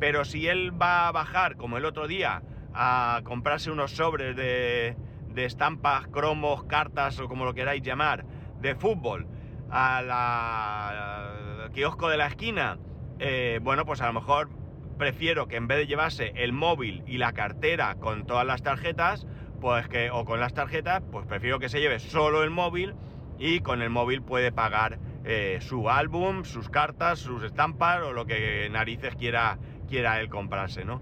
Pero 0.00 0.24
si 0.24 0.48
él 0.48 0.72
va 0.80 1.08
a 1.08 1.12
bajar, 1.12 1.56
como 1.56 1.76
el 1.76 1.84
otro 1.84 2.08
día, 2.08 2.42
a 2.72 3.20
comprarse 3.22 3.70
unos 3.70 3.90
sobres 3.90 4.34
de, 4.34 4.96
estampas, 5.36 6.08
cromos, 6.08 6.64
cartas 6.64 7.20
o 7.20 7.28
como 7.28 7.44
lo 7.44 7.52
queráis 7.52 7.82
llamar, 7.82 8.24
de 8.62 8.74
fútbol, 8.74 9.26
a 9.70 10.00
la 10.00 11.68
kiosco 11.74 12.08
de 12.08 12.16
la 12.16 12.28
esquina, 12.28 12.78
eh, 13.18 13.60
bueno, 13.62 13.84
pues 13.84 14.00
a 14.00 14.06
lo 14.06 14.14
mejor 14.14 14.48
prefiero 14.96 15.48
que 15.48 15.56
en 15.56 15.68
vez 15.68 15.76
de 15.78 15.86
llevarse 15.86 16.32
el 16.34 16.54
móvil 16.54 17.04
y 17.06 17.18
la 17.18 17.32
cartera 17.32 17.96
con 17.96 18.26
todas 18.26 18.46
las 18.46 18.62
tarjetas, 18.62 19.26
pues 19.60 19.88
que, 19.88 20.10
o 20.10 20.24
con 20.24 20.40
las 20.40 20.54
tarjetas, 20.54 21.02
pues 21.10 21.26
prefiero 21.26 21.58
que 21.58 21.68
se 21.68 21.80
lleve 21.80 21.98
solo 21.98 22.42
el 22.42 22.50
móvil 22.50 22.94
y 23.38 23.60
con 23.60 23.82
el 23.82 23.90
móvil 23.90 24.22
puede 24.22 24.52
pagar 24.52 24.98
eh, 25.24 25.58
su 25.60 25.90
álbum, 25.90 26.44
sus 26.44 26.68
cartas, 26.68 27.18
sus 27.18 27.42
estampas 27.42 28.02
o 28.02 28.12
lo 28.12 28.26
que 28.26 28.68
narices 28.70 29.14
quiera, 29.16 29.58
quiera 29.88 30.20
él 30.20 30.28
comprarse, 30.28 30.84
¿no? 30.84 31.00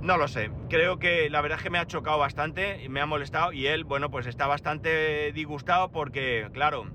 No 0.00 0.18
lo 0.18 0.28
sé, 0.28 0.50
creo 0.68 0.98
que 0.98 1.28
la 1.30 1.40
verdad 1.40 1.58
es 1.58 1.64
que 1.64 1.70
me 1.70 1.78
ha 1.78 1.86
chocado 1.86 2.18
bastante, 2.18 2.82
y 2.84 2.88
me 2.88 3.00
ha 3.00 3.06
molestado 3.06 3.52
y 3.52 3.66
él, 3.66 3.84
bueno, 3.84 4.10
pues 4.10 4.26
está 4.26 4.46
bastante 4.46 5.32
disgustado 5.32 5.90
porque, 5.90 6.48
claro, 6.52 6.86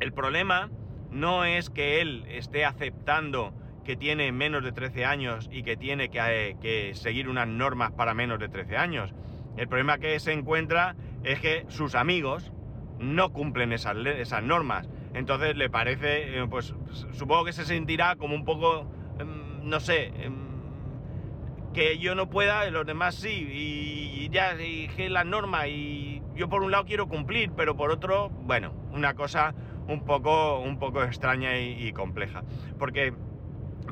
el 0.00 0.12
problema 0.12 0.70
no 1.10 1.44
es 1.44 1.70
que 1.70 2.00
él 2.00 2.26
esté 2.28 2.64
aceptando 2.64 3.54
que 3.86 3.96
tiene 3.96 4.32
menos 4.32 4.64
de 4.64 4.72
13 4.72 5.04
años 5.04 5.48
y 5.50 5.62
que 5.62 5.76
tiene 5.76 6.10
que, 6.10 6.56
que, 6.60 6.94
seguir 6.94 7.28
unas 7.28 7.46
normas 7.46 7.92
para 7.92 8.14
menos 8.14 8.38
de 8.40 8.48
13 8.48 8.76
años. 8.76 9.14
El 9.56 9.68
problema 9.68 9.98
que 9.98 10.18
se 10.18 10.32
encuentra 10.32 10.96
es 11.22 11.40
que 11.40 11.64
sus 11.68 11.94
amigos 11.94 12.52
no 12.98 13.32
cumplen 13.32 13.72
esas, 13.72 13.96
esas 14.04 14.42
normas. 14.42 14.88
Entonces 15.14 15.56
le 15.56 15.70
parece, 15.70 16.38
eh, 16.38 16.46
pues 16.50 16.74
supongo 17.12 17.44
que 17.44 17.52
se 17.52 17.64
sentirá 17.64 18.16
como 18.16 18.34
un 18.34 18.44
poco, 18.44 18.90
em, 19.20 19.68
no 19.68 19.80
sé, 19.80 20.12
em, 20.18 20.34
que 21.72 21.98
yo 21.98 22.14
no 22.14 22.28
pueda, 22.28 22.68
los 22.70 22.86
demás 22.86 23.14
sí, 23.14 23.48
y 23.50 24.28
ya, 24.30 24.60
y 24.60 24.88
que 24.88 25.08
la 25.08 25.24
norma, 25.24 25.68
y 25.68 26.22
yo 26.34 26.48
por 26.48 26.62
un 26.62 26.70
lado 26.70 26.84
quiero 26.84 27.06
cumplir, 27.06 27.52
pero 27.56 27.76
por 27.76 27.90
otro, 27.90 28.30
bueno, 28.30 28.72
una 28.92 29.14
cosa 29.14 29.54
un 29.88 30.04
poco, 30.04 30.60
un 30.60 30.78
poco 30.78 31.02
extraña 31.02 31.58
y, 31.58 31.92
compleja. 31.92 32.42
Porque 32.78 33.12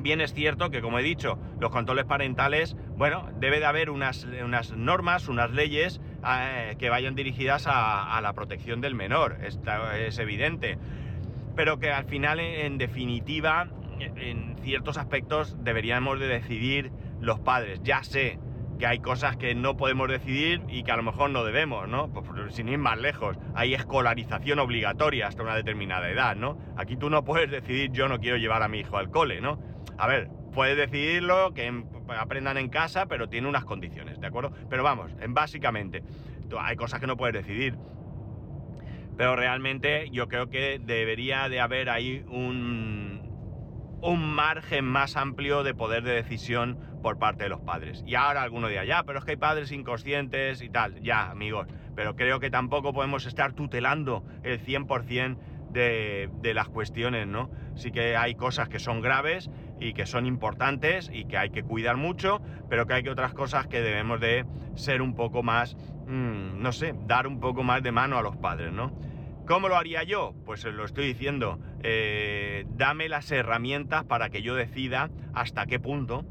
bien 0.00 0.20
es 0.20 0.32
cierto 0.32 0.70
que, 0.70 0.80
como 0.80 0.98
he 0.98 1.02
dicho, 1.02 1.38
los 1.60 1.70
controles 1.70 2.04
parentales, 2.04 2.76
bueno, 2.96 3.28
debe 3.38 3.60
de 3.60 3.66
haber 3.66 3.90
unas, 3.90 4.24
unas 4.24 4.72
normas, 4.72 5.28
unas 5.28 5.50
leyes 5.50 6.00
eh, 6.26 6.76
que 6.78 6.90
vayan 6.90 7.14
dirigidas 7.14 7.64
a, 7.66 8.20
la 8.22 8.32
protección 8.32 8.80
del 8.80 8.94
menor, 8.94 9.38
es 9.42 10.18
evidente. 10.18 10.78
Pero 11.56 11.78
que 11.78 11.90
al 11.92 12.04
final, 12.06 12.40
en 12.40 12.78
definitiva, 12.78 13.68
en 14.00 14.56
ciertos 14.62 14.98
aspectos 14.98 15.56
deberíamos 15.62 16.18
de 16.18 16.26
decidir 16.26 16.90
los 17.20 17.40
padres. 17.40 17.80
Ya 17.82 18.02
sé 18.02 18.38
que 18.78 18.86
hay 18.86 18.98
cosas 18.98 19.36
que 19.36 19.54
no 19.54 19.76
podemos 19.76 20.08
decidir 20.08 20.62
y 20.68 20.82
que 20.82 20.90
a 20.90 20.96
lo 20.96 21.04
mejor 21.04 21.30
no 21.30 21.44
debemos, 21.44 21.88
¿no? 21.88 22.08
Pues, 22.12 22.54
sin 22.54 22.68
ir 22.68 22.78
más 22.78 22.98
lejos, 22.98 23.38
hay 23.54 23.74
escolarización 23.74 24.58
obligatoria 24.58 25.28
hasta 25.28 25.42
una 25.42 25.54
determinada 25.54 26.10
edad, 26.10 26.34
¿no? 26.34 26.58
Aquí 26.76 26.96
tú 26.96 27.08
no 27.08 27.24
puedes 27.24 27.50
decidir 27.50 27.92
yo 27.92 28.08
no 28.08 28.18
quiero 28.18 28.36
llevar 28.36 28.62
a 28.62 28.68
mi 28.68 28.80
hijo 28.80 28.96
al 28.96 29.10
cole, 29.10 29.40
¿no? 29.40 29.58
A 29.96 30.06
ver, 30.06 30.28
puedes 30.52 30.76
decidirlo, 30.76 31.52
que 31.54 31.84
aprendan 32.16 32.56
en 32.56 32.68
casa, 32.68 33.06
pero 33.06 33.28
tiene 33.28 33.48
unas 33.48 33.64
condiciones, 33.64 34.20
¿de 34.20 34.26
acuerdo? 34.26 34.52
Pero 34.68 34.82
vamos, 34.82 35.12
en 35.20 35.34
básicamente, 35.34 36.02
hay 36.58 36.76
cosas 36.76 37.00
que 37.00 37.06
no 37.06 37.16
puedes 37.16 37.34
decidir. 37.34 37.76
Pero 39.16 39.36
realmente 39.36 40.10
yo 40.10 40.28
creo 40.28 40.48
que 40.48 40.80
debería 40.80 41.48
de 41.48 41.60
haber 41.60 41.88
ahí 41.88 42.24
un, 42.26 43.34
un 44.02 44.34
margen 44.34 44.84
más 44.84 45.16
amplio 45.16 45.62
de 45.62 45.74
poder 45.74 46.02
de 46.02 46.14
decisión 46.14 46.78
por 47.00 47.18
parte 47.18 47.44
de 47.44 47.50
los 47.50 47.60
padres. 47.60 48.02
Y 48.06 48.16
ahora 48.16 48.42
alguno 48.42 48.68
dirá, 48.68 48.84
ya, 48.84 49.04
pero 49.04 49.18
es 49.18 49.24
que 49.24 49.32
hay 49.32 49.36
padres 49.36 49.70
inconscientes 49.70 50.62
y 50.62 50.68
tal. 50.68 51.00
Ya, 51.00 51.30
amigos, 51.30 51.68
pero 51.94 52.16
creo 52.16 52.40
que 52.40 52.50
tampoco 52.50 52.92
podemos 52.92 53.26
estar 53.26 53.52
tutelando 53.52 54.24
el 54.42 54.58
100% 54.60 55.38
de, 55.70 56.30
de 56.40 56.54
las 56.54 56.68
cuestiones, 56.68 57.26
¿no? 57.26 57.50
Sí 57.74 57.92
que 57.92 58.16
hay 58.16 58.34
cosas 58.34 58.68
que 58.68 58.78
son 58.78 59.00
graves 59.00 59.50
y 59.84 59.92
que 59.92 60.06
son 60.06 60.24
importantes 60.24 61.10
y 61.12 61.26
que 61.26 61.36
hay 61.36 61.50
que 61.50 61.62
cuidar 61.62 61.96
mucho, 61.98 62.40
pero 62.70 62.86
que 62.86 62.94
hay 62.94 63.08
otras 63.08 63.34
cosas 63.34 63.66
que 63.66 63.82
debemos 63.82 64.18
de 64.18 64.46
ser 64.76 65.02
un 65.02 65.14
poco 65.14 65.42
más, 65.42 65.76
mm, 66.06 66.62
no 66.62 66.72
sé, 66.72 66.94
dar 67.06 67.26
un 67.26 67.38
poco 67.38 67.62
más 67.62 67.82
de 67.82 67.92
mano 67.92 68.16
a 68.16 68.22
los 68.22 68.36
padres, 68.36 68.72
¿no? 68.72 68.98
¿Cómo 69.46 69.68
lo 69.68 69.76
haría 69.76 70.02
yo? 70.02 70.32
Pues 70.46 70.64
lo 70.64 70.86
estoy 70.86 71.06
diciendo. 71.06 71.58
Eh, 71.82 72.64
dame 72.70 73.10
las 73.10 73.30
herramientas 73.30 74.04
para 74.04 74.30
que 74.30 74.40
yo 74.40 74.54
decida 74.54 75.10
hasta 75.34 75.66
qué 75.66 75.78
punto 75.78 76.24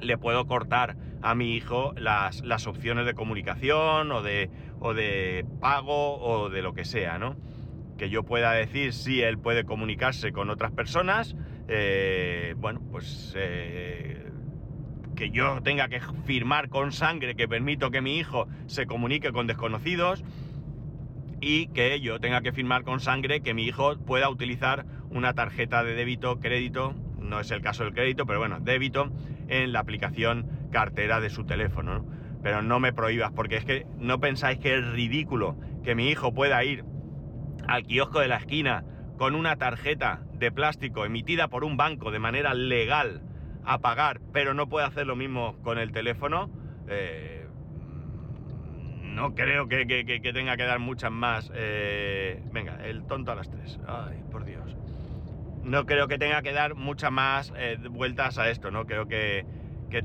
le 0.00 0.16
puedo 0.18 0.46
cortar 0.46 0.96
a 1.20 1.34
mi 1.34 1.56
hijo 1.56 1.94
las, 1.96 2.44
las 2.44 2.68
opciones 2.68 3.06
de 3.06 3.14
comunicación 3.14 4.12
o 4.12 4.22
de, 4.22 4.50
o 4.78 4.94
de, 4.94 5.44
pago 5.60 6.20
o 6.20 6.48
de 6.48 6.62
lo 6.62 6.74
que 6.74 6.84
sea, 6.84 7.18
¿no? 7.18 7.34
Que 7.96 8.08
yo 8.08 8.22
pueda 8.22 8.52
decir 8.52 8.92
si 8.92 9.20
él 9.20 9.36
puede 9.36 9.64
comunicarse 9.64 10.30
con 10.30 10.48
otras 10.48 10.70
personas, 10.70 11.34
eh, 11.68 12.54
bueno, 12.58 12.80
pues 12.90 13.34
eh, 13.36 14.30
que 15.14 15.30
yo 15.30 15.60
tenga 15.62 15.88
que 15.88 16.00
firmar 16.24 16.68
con 16.68 16.92
sangre 16.92 17.34
que 17.34 17.46
permito 17.46 17.90
que 17.90 18.00
mi 18.00 18.18
hijo 18.18 18.48
se 18.66 18.86
comunique 18.86 19.32
con 19.32 19.46
desconocidos, 19.46 20.24
y 21.40 21.68
que 21.68 22.00
yo 22.00 22.20
tenga 22.20 22.40
que 22.40 22.52
firmar 22.52 22.84
con 22.84 23.00
sangre 23.00 23.40
que 23.40 23.54
mi 23.54 23.64
hijo 23.64 23.96
pueda 23.98 24.28
utilizar 24.28 24.86
una 25.10 25.34
tarjeta 25.34 25.84
de 25.84 25.94
débito, 25.94 26.40
crédito, 26.40 26.94
no 27.20 27.40
es 27.40 27.50
el 27.50 27.60
caso 27.60 27.84
del 27.84 27.94
crédito, 27.94 28.26
pero 28.26 28.38
bueno, 28.38 28.58
débito 28.60 29.10
en 29.48 29.72
la 29.72 29.80
aplicación 29.80 30.68
cartera 30.72 31.20
de 31.20 31.30
su 31.30 31.44
teléfono. 31.44 32.04
Pero 32.42 32.62
no 32.62 32.80
me 32.80 32.92
prohíbas, 32.92 33.32
porque 33.32 33.56
es 33.56 33.64
que 33.64 33.86
no 33.98 34.20
pensáis 34.20 34.58
que 34.58 34.76
es 34.76 34.86
ridículo 34.86 35.56
que 35.82 35.94
mi 35.94 36.08
hijo 36.08 36.32
pueda 36.32 36.62
ir 36.64 36.84
al 37.66 37.84
kiosco 37.84 38.20
de 38.20 38.28
la 38.28 38.36
esquina 38.36 38.84
con 39.18 39.34
una 39.34 39.56
tarjeta 39.56 40.22
de 40.34 40.52
plástico 40.52 41.04
emitida 41.04 41.48
por 41.48 41.64
un 41.64 41.76
banco 41.76 42.10
de 42.10 42.20
manera 42.20 42.54
legal 42.54 43.20
a 43.64 43.78
pagar, 43.80 44.20
pero 44.32 44.54
no 44.54 44.68
puede 44.68 44.86
hacer 44.86 45.06
lo 45.06 45.16
mismo 45.16 45.56
con 45.62 45.78
el 45.78 45.90
teléfono. 45.92 46.48
Eh, 46.88 47.46
no 49.02 49.34
creo 49.34 49.68
que, 49.68 49.84
tenga 50.32 50.56
que 50.56 50.62
dar 50.64 50.78
muchas 50.78 51.10
más. 51.10 51.50
Eh, 51.54 52.40
venga, 52.52 52.78
el 52.84 53.04
tonto 53.04 53.32
a 53.32 53.34
las 53.34 53.50
tres. 53.50 53.78
Ay, 53.86 54.22
por 54.30 54.44
Dios. 54.44 54.76
No 55.64 55.84
creo 55.84 56.06
que 56.06 56.16
tenga 56.16 56.40
que 56.40 56.52
dar 56.52 56.76
muchas 56.76 57.10
más 57.10 57.52
eh, 57.56 57.76
vueltas 57.90 58.38
a 58.38 58.48
esto, 58.48 58.70
¿no? 58.70 58.86
Creo 58.86 59.08
que, 59.08 59.44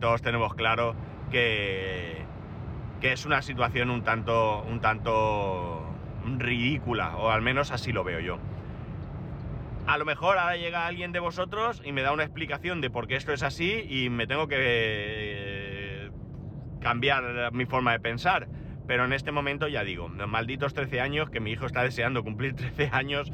todos 0.02 0.23
tenemos 0.23 0.56
claro 0.56 0.95
que, 1.30 2.26
que 2.99 3.12
es 3.12 3.26
una 3.26 3.43
situación 3.43 3.91
un 3.91 4.04
tanto, 4.04 4.63
un 4.63 4.82
tanto 4.82 5.86
ridícula, 6.39 7.15
o 7.17 7.30
al 7.30 7.43
menos 7.43 7.71
así 7.71 7.91
lo 7.91 8.04
veo 8.04 8.19
yo. 8.19 8.39
A 9.85 9.97
lo 9.97 10.05
mejor 10.05 10.37
ahora 10.37 10.55
llega 10.55 10.87
alguien 10.87 11.11
de 11.11 11.19
vosotros 11.19 11.81
y 11.83 11.91
me 11.91 12.03
da 12.03 12.13
una 12.13 12.23
explicación 12.23 12.79
de 12.79 12.89
por 12.89 13.07
qué 13.07 13.15
esto 13.15 13.33
es 13.33 13.43
así 13.43 13.85
y 13.89 14.09
me 14.09 14.27
tengo 14.27 14.47
que 14.47 14.55
eh, 14.57 16.11
cambiar 16.79 17.51
mi 17.51 17.65
forma 17.65 17.91
de 17.91 17.99
pensar. 17.99 18.47
Pero 18.87 19.03
en 19.05 19.13
este 19.13 19.31
momento 19.31 19.67
ya 19.67 19.83
digo, 19.83 20.07
malditos 20.07 20.73
13 20.73 21.01
años, 21.01 21.29
que 21.29 21.41
mi 21.41 21.51
hijo 21.51 21.65
está 21.65 21.83
deseando 21.83 22.23
cumplir 22.23 22.55
13 22.55 22.89
años, 22.93 23.31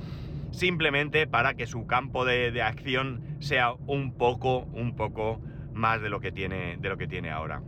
simplemente 0.52 1.28
para 1.28 1.54
que 1.54 1.68
su 1.68 1.86
campo 1.86 2.26
de, 2.26 2.62
acción 2.64 3.22
sea 3.40 3.74
un 3.86 4.18
poco, 4.18 4.62
un 4.74 4.96
poco 4.96 5.40
más 5.74 6.02
de 6.02 6.10
lo 6.10 6.20
que 6.20 6.32
tiene, 6.32 6.78
de 6.78 6.90
lo 6.90 6.98
que 6.98 7.08
tiene 7.08 7.30
ahora. 7.30 7.62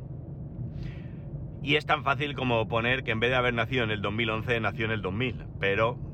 Y 1.61 1.75
es 1.75 1.85
tan 1.85 2.03
fácil 2.03 2.33
como 2.33 2.67
poner 2.67 3.03
que 3.03 3.11
en 3.11 3.19
vez 3.19 3.29
de 3.29 3.35
haber 3.35 3.53
nacido 3.53 3.83
en 3.83 3.91
el 3.91 4.01
2011, 4.01 4.59
nació 4.59 4.85
en 4.85 4.91
el 4.91 5.03
2000, 5.03 5.45
pero 5.59 6.10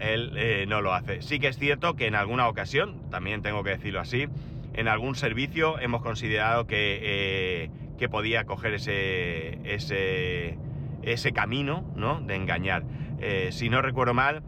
él 0.00 0.32
eh, 0.36 0.64
no 0.68 0.80
lo 0.80 0.94
hace. 0.94 1.22
Sí 1.22 1.38
que 1.38 1.48
es 1.48 1.58
cierto 1.58 1.94
que 1.94 2.06
en 2.06 2.14
alguna 2.14 2.48
ocasión, 2.48 3.10
también 3.10 3.42
tengo 3.42 3.62
que 3.62 3.70
decirlo 3.70 4.00
así, 4.00 4.26
en 4.72 4.88
algún 4.88 5.14
servicio 5.14 5.78
hemos 5.78 6.02
considerado 6.02 6.66
que, 6.66 7.00
eh, 7.02 7.70
que 7.98 8.08
podía 8.08 8.44
coger 8.44 8.74
ese, 8.74 9.60
ese, 9.64 11.32
camino 11.32 11.90
¿no? 11.96 12.20
de 12.20 12.36
engañar. 12.36 12.84
Eh, 13.20 13.50
si 13.52 13.68
no 13.68 13.82
recuerdo 13.82 14.14
mal, 14.14 14.42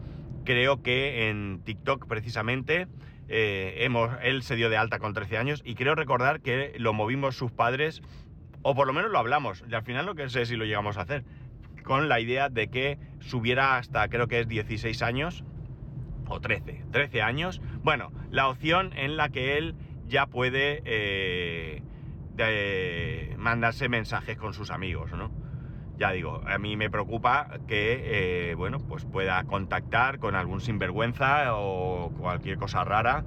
creo 0.45 0.81
que 0.81 1.29
en 1.29 1.61
TikTok 1.63 2.07
precisamente 2.07 2.87
hemos, 3.27 4.11
él 4.21 4.43
se 4.43 4.55
dio 4.55 4.69
de 4.69 4.77
alta 4.77 4.99
con 4.99 5.13
13 5.13 5.37
años 5.37 5.61
y 5.65 5.73
creo 5.73 5.95
recordar 5.95 6.41
que 6.41 6.73
lo 6.77 6.93
movimos 6.93 7.35
sus 7.35 7.51
padres 7.51 8.03
o 8.63 8.75
por 8.75 8.87
lo 8.87 8.93
menos 8.93 9.11
lo 9.11 9.19
hablamos, 9.19 9.63
y 9.69 9.75
al 9.75 9.83
final 9.83 10.05
no 10.05 10.29
sé 10.29 10.45
si 10.45 10.55
lo 10.55 10.65
llegamos 10.65 10.97
a 10.97 11.01
hacer, 11.01 11.23
con 11.83 12.09
la 12.09 12.19
idea 12.19 12.49
de 12.49 12.69
que 12.69 12.97
subiera 13.19 13.77
hasta 13.77 14.07
creo 14.07 14.27
que 14.27 14.39
es 14.39 14.47
16 14.47 15.01
años, 15.01 15.43
o 16.27 16.39
13, 16.39 16.85
13 16.91 17.21
años, 17.21 17.61
bueno, 17.83 18.11
la 18.31 18.47
opción 18.47 18.91
en 18.95 19.17
la 19.17 19.29
que 19.29 19.57
él 19.57 19.75
ya 20.07 20.25
puede 20.27 20.81
eh, 20.85 21.81
mandarse 23.37 23.89
mensajes 23.89 24.37
con 24.37 24.53
sus 24.53 24.71
amigos, 24.71 25.11
¿no? 25.11 25.31
Ya 25.97 26.11
digo, 26.11 26.41
a 26.47 26.57
mí 26.57 26.75
me 26.75 26.89
preocupa 26.89 27.49
que, 27.67 28.49
eh, 28.49 28.55
bueno, 28.55 28.79
pues 28.79 29.05
pueda 29.05 29.43
contactar 29.43 30.17
con 30.17 30.35
algún 30.35 30.59
sinvergüenza 30.59 31.55
o 31.55 32.11
cualquier 32.17 32.57
cosa 32.57 32.83
rara 32.83 33.23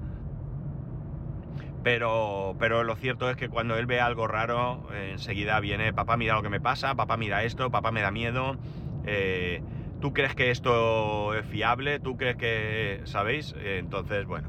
pero, 1.86 2.56
pero 2.58 2.82
lo 2.82 2.96
cierto 2.96 3.30
es 3.30 3.36
que 3.36 3.48
cuando 3.48 3.76
él 3.78 3.86
ve 3.86 4.00
algo 4.00 4.26
raro, 4.26 4.88
enseguida 4.92 5.60
viene, 5.60 5.92
papá 5.92 6.16
mira 6.16 6.34
lo 6.34 6.42
que 6.42 6.48
me 6.48 6.60
pasa, 6.60 6.96
papá 6.96 7.16
mira 7.16 7.44
esto, 7.44 7.70
papá 7.70 7.92
me 7.92 8.02
da 8.02 8.10
miedo. 8.10 8.56
Eh, 9.04 9.62
¿Tú 10.00 10.12
crees 10.12 10.34
que 10.34 10.50
esto 10.50 11.32
es 11.36 11.46
fiable? 11.46 12.00
¿Tú 12.00 12.16
crees 12.16 12.34
que, 12.38 13.02
sabéis? 13.04 13.54
entonces, 13.62 14.26
bueno, 14.26 14.48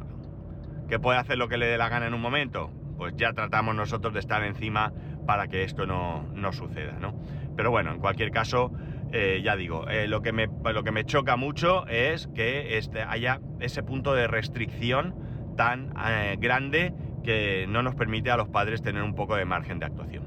¿qué 0.89 0.97
puede 0.97 1.19
hacer 1.19 1.37
lo 1.37 1.47
que 1.47 1.57
le 1.57 1.67
dé 1.67 1.77
la 1.77 1.89
gana 1.89 2.07
en 2.07 2.15
un 2.15 2.21
momento? 2.21 2.71
Pues 2.97 3.13
ya 3.15 3.33
tratamos 3.33 3.75
nosotros 3.75 4.15
de 4.15 4.19
estar 4.19 4.41
encima 4.41 4.91
para 5.27 5.47
que 5.47 5.63
esto 5.63 5.85
no, 5.85 6.25
suceda, 6.53 6.93
¿no? 6.99 7.13
Pero 7.55 7.69
bueno, 7.69 7.91
en 7.91 7.99
cualquier 7.99 8.31
caso, 8.31 8.71
eh, 9.11 9.41
ya 9.43 9.55
digo, 9.55 9.87
eh, 9.89 10.07
lo, 10.07 10.23
que 10.23 10.31
me, 10.31 10.47
lo 10.73 10.83
que 10.83 10.91
me 10.91 11.03
choca 11.03 11.35
mucho 11.35 11.85
es 11.85 12.29
que 12.33 12.79
este, 12.79 13.03
haya 13.03 13.41
ese 13.59 13.83
punto 13.83 14.15
de 14.15 14.25
restricción 14.25 15.13
tan 15.55 15.91
grande 16.39 16.93
que 17.27 17.65
no 17.67 17.83
nos 17.83 17.93
permite 17.93 18.31
a 18.31 18.37
los 18.37 18.47
padres 18.47 18.81
tener 18.81 19.03
un 19.03 19.13
poco 19.13 19.35
de 19.35 19.43
margen 19.43 19.79
de 19.79 19.85
actuación. 19.85 20.23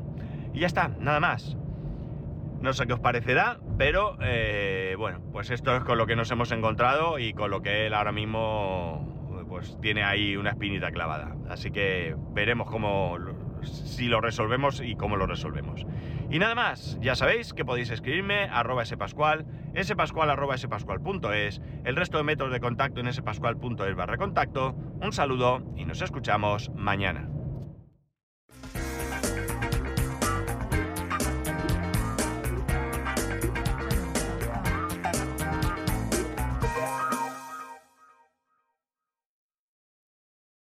Y 0.53 0.61
ya 0.61 0.67
está, 0.67 0.89
nada 1.01 1.19
más. 1.19 1.57
No 2.61 2.75
sé 2.75 2.87
qué 2.87 2.93
os 2.93 3.01
parecerá, 3.01 3.59
pero 3.79 4.19
eh, 4.21 4.97
bueno, 4.99 5.23
pues 5.33 5.51
esto 5.51 5.75
es 5.75 5.83
con 5.83 5.97
lo 5.97 6.07
que 6.07 6.15
nos 6.15 6.31
hemos 6.31 6.53
encontrado 6.53 7.19
y 7.19 7.33
con 7.33 7.51
lo 7.51 7.63
que 7.63 7.87
él 7.87 7.95
ahora 7.95 8.13
mismo 8.13 9.47
pues 9.49 9.79
tiene 9.81 10.03
ahí 10.03 10.37
una 10.37 10.51
espinita 10.51 10.91
clavada. 10.91 11.35
Así 11.49 11.71
que 11.71 12.15
veremos 12.35 12.71
cómo 12.71 13.17
si 13.69 14.07
lo 14.07 14.21
resolvemos 14.21 14.81
y 14.81 14.97
cómo 14.97 15.17
lo 15.17 15.27
resolvemos. 15.27 15.87
Y 16.31 16.39
nada 16.39 16.55
más, 16.55 16.99
ya 17.01 17.15
sabéis 17.15 17.53
que 17.53 17.65
podéis 17.65 17.91
escribirme 17.91 18.45
arroba 18.45 18.85
spascual, 18.85 19.47
spascual 19.83 20.31
arroba 20.31 20.57
el 20.57 21.97
resto 21.97 22.19
de 22.19 22.25
métodos 22.25 22.53
de 22.53 22.61
contacto 22.61 23.01
en 23.01 23.13
spascual.es 23.13 23.97
barra 23.97 24.17
contacto. 24.17 24.75
Un 25.01 25.13
saludo 25.13 25.63
y 25.77 25.85
nos 25.85 26.03
escuchamos 26.03 26.71
mañana. 26.75 27.40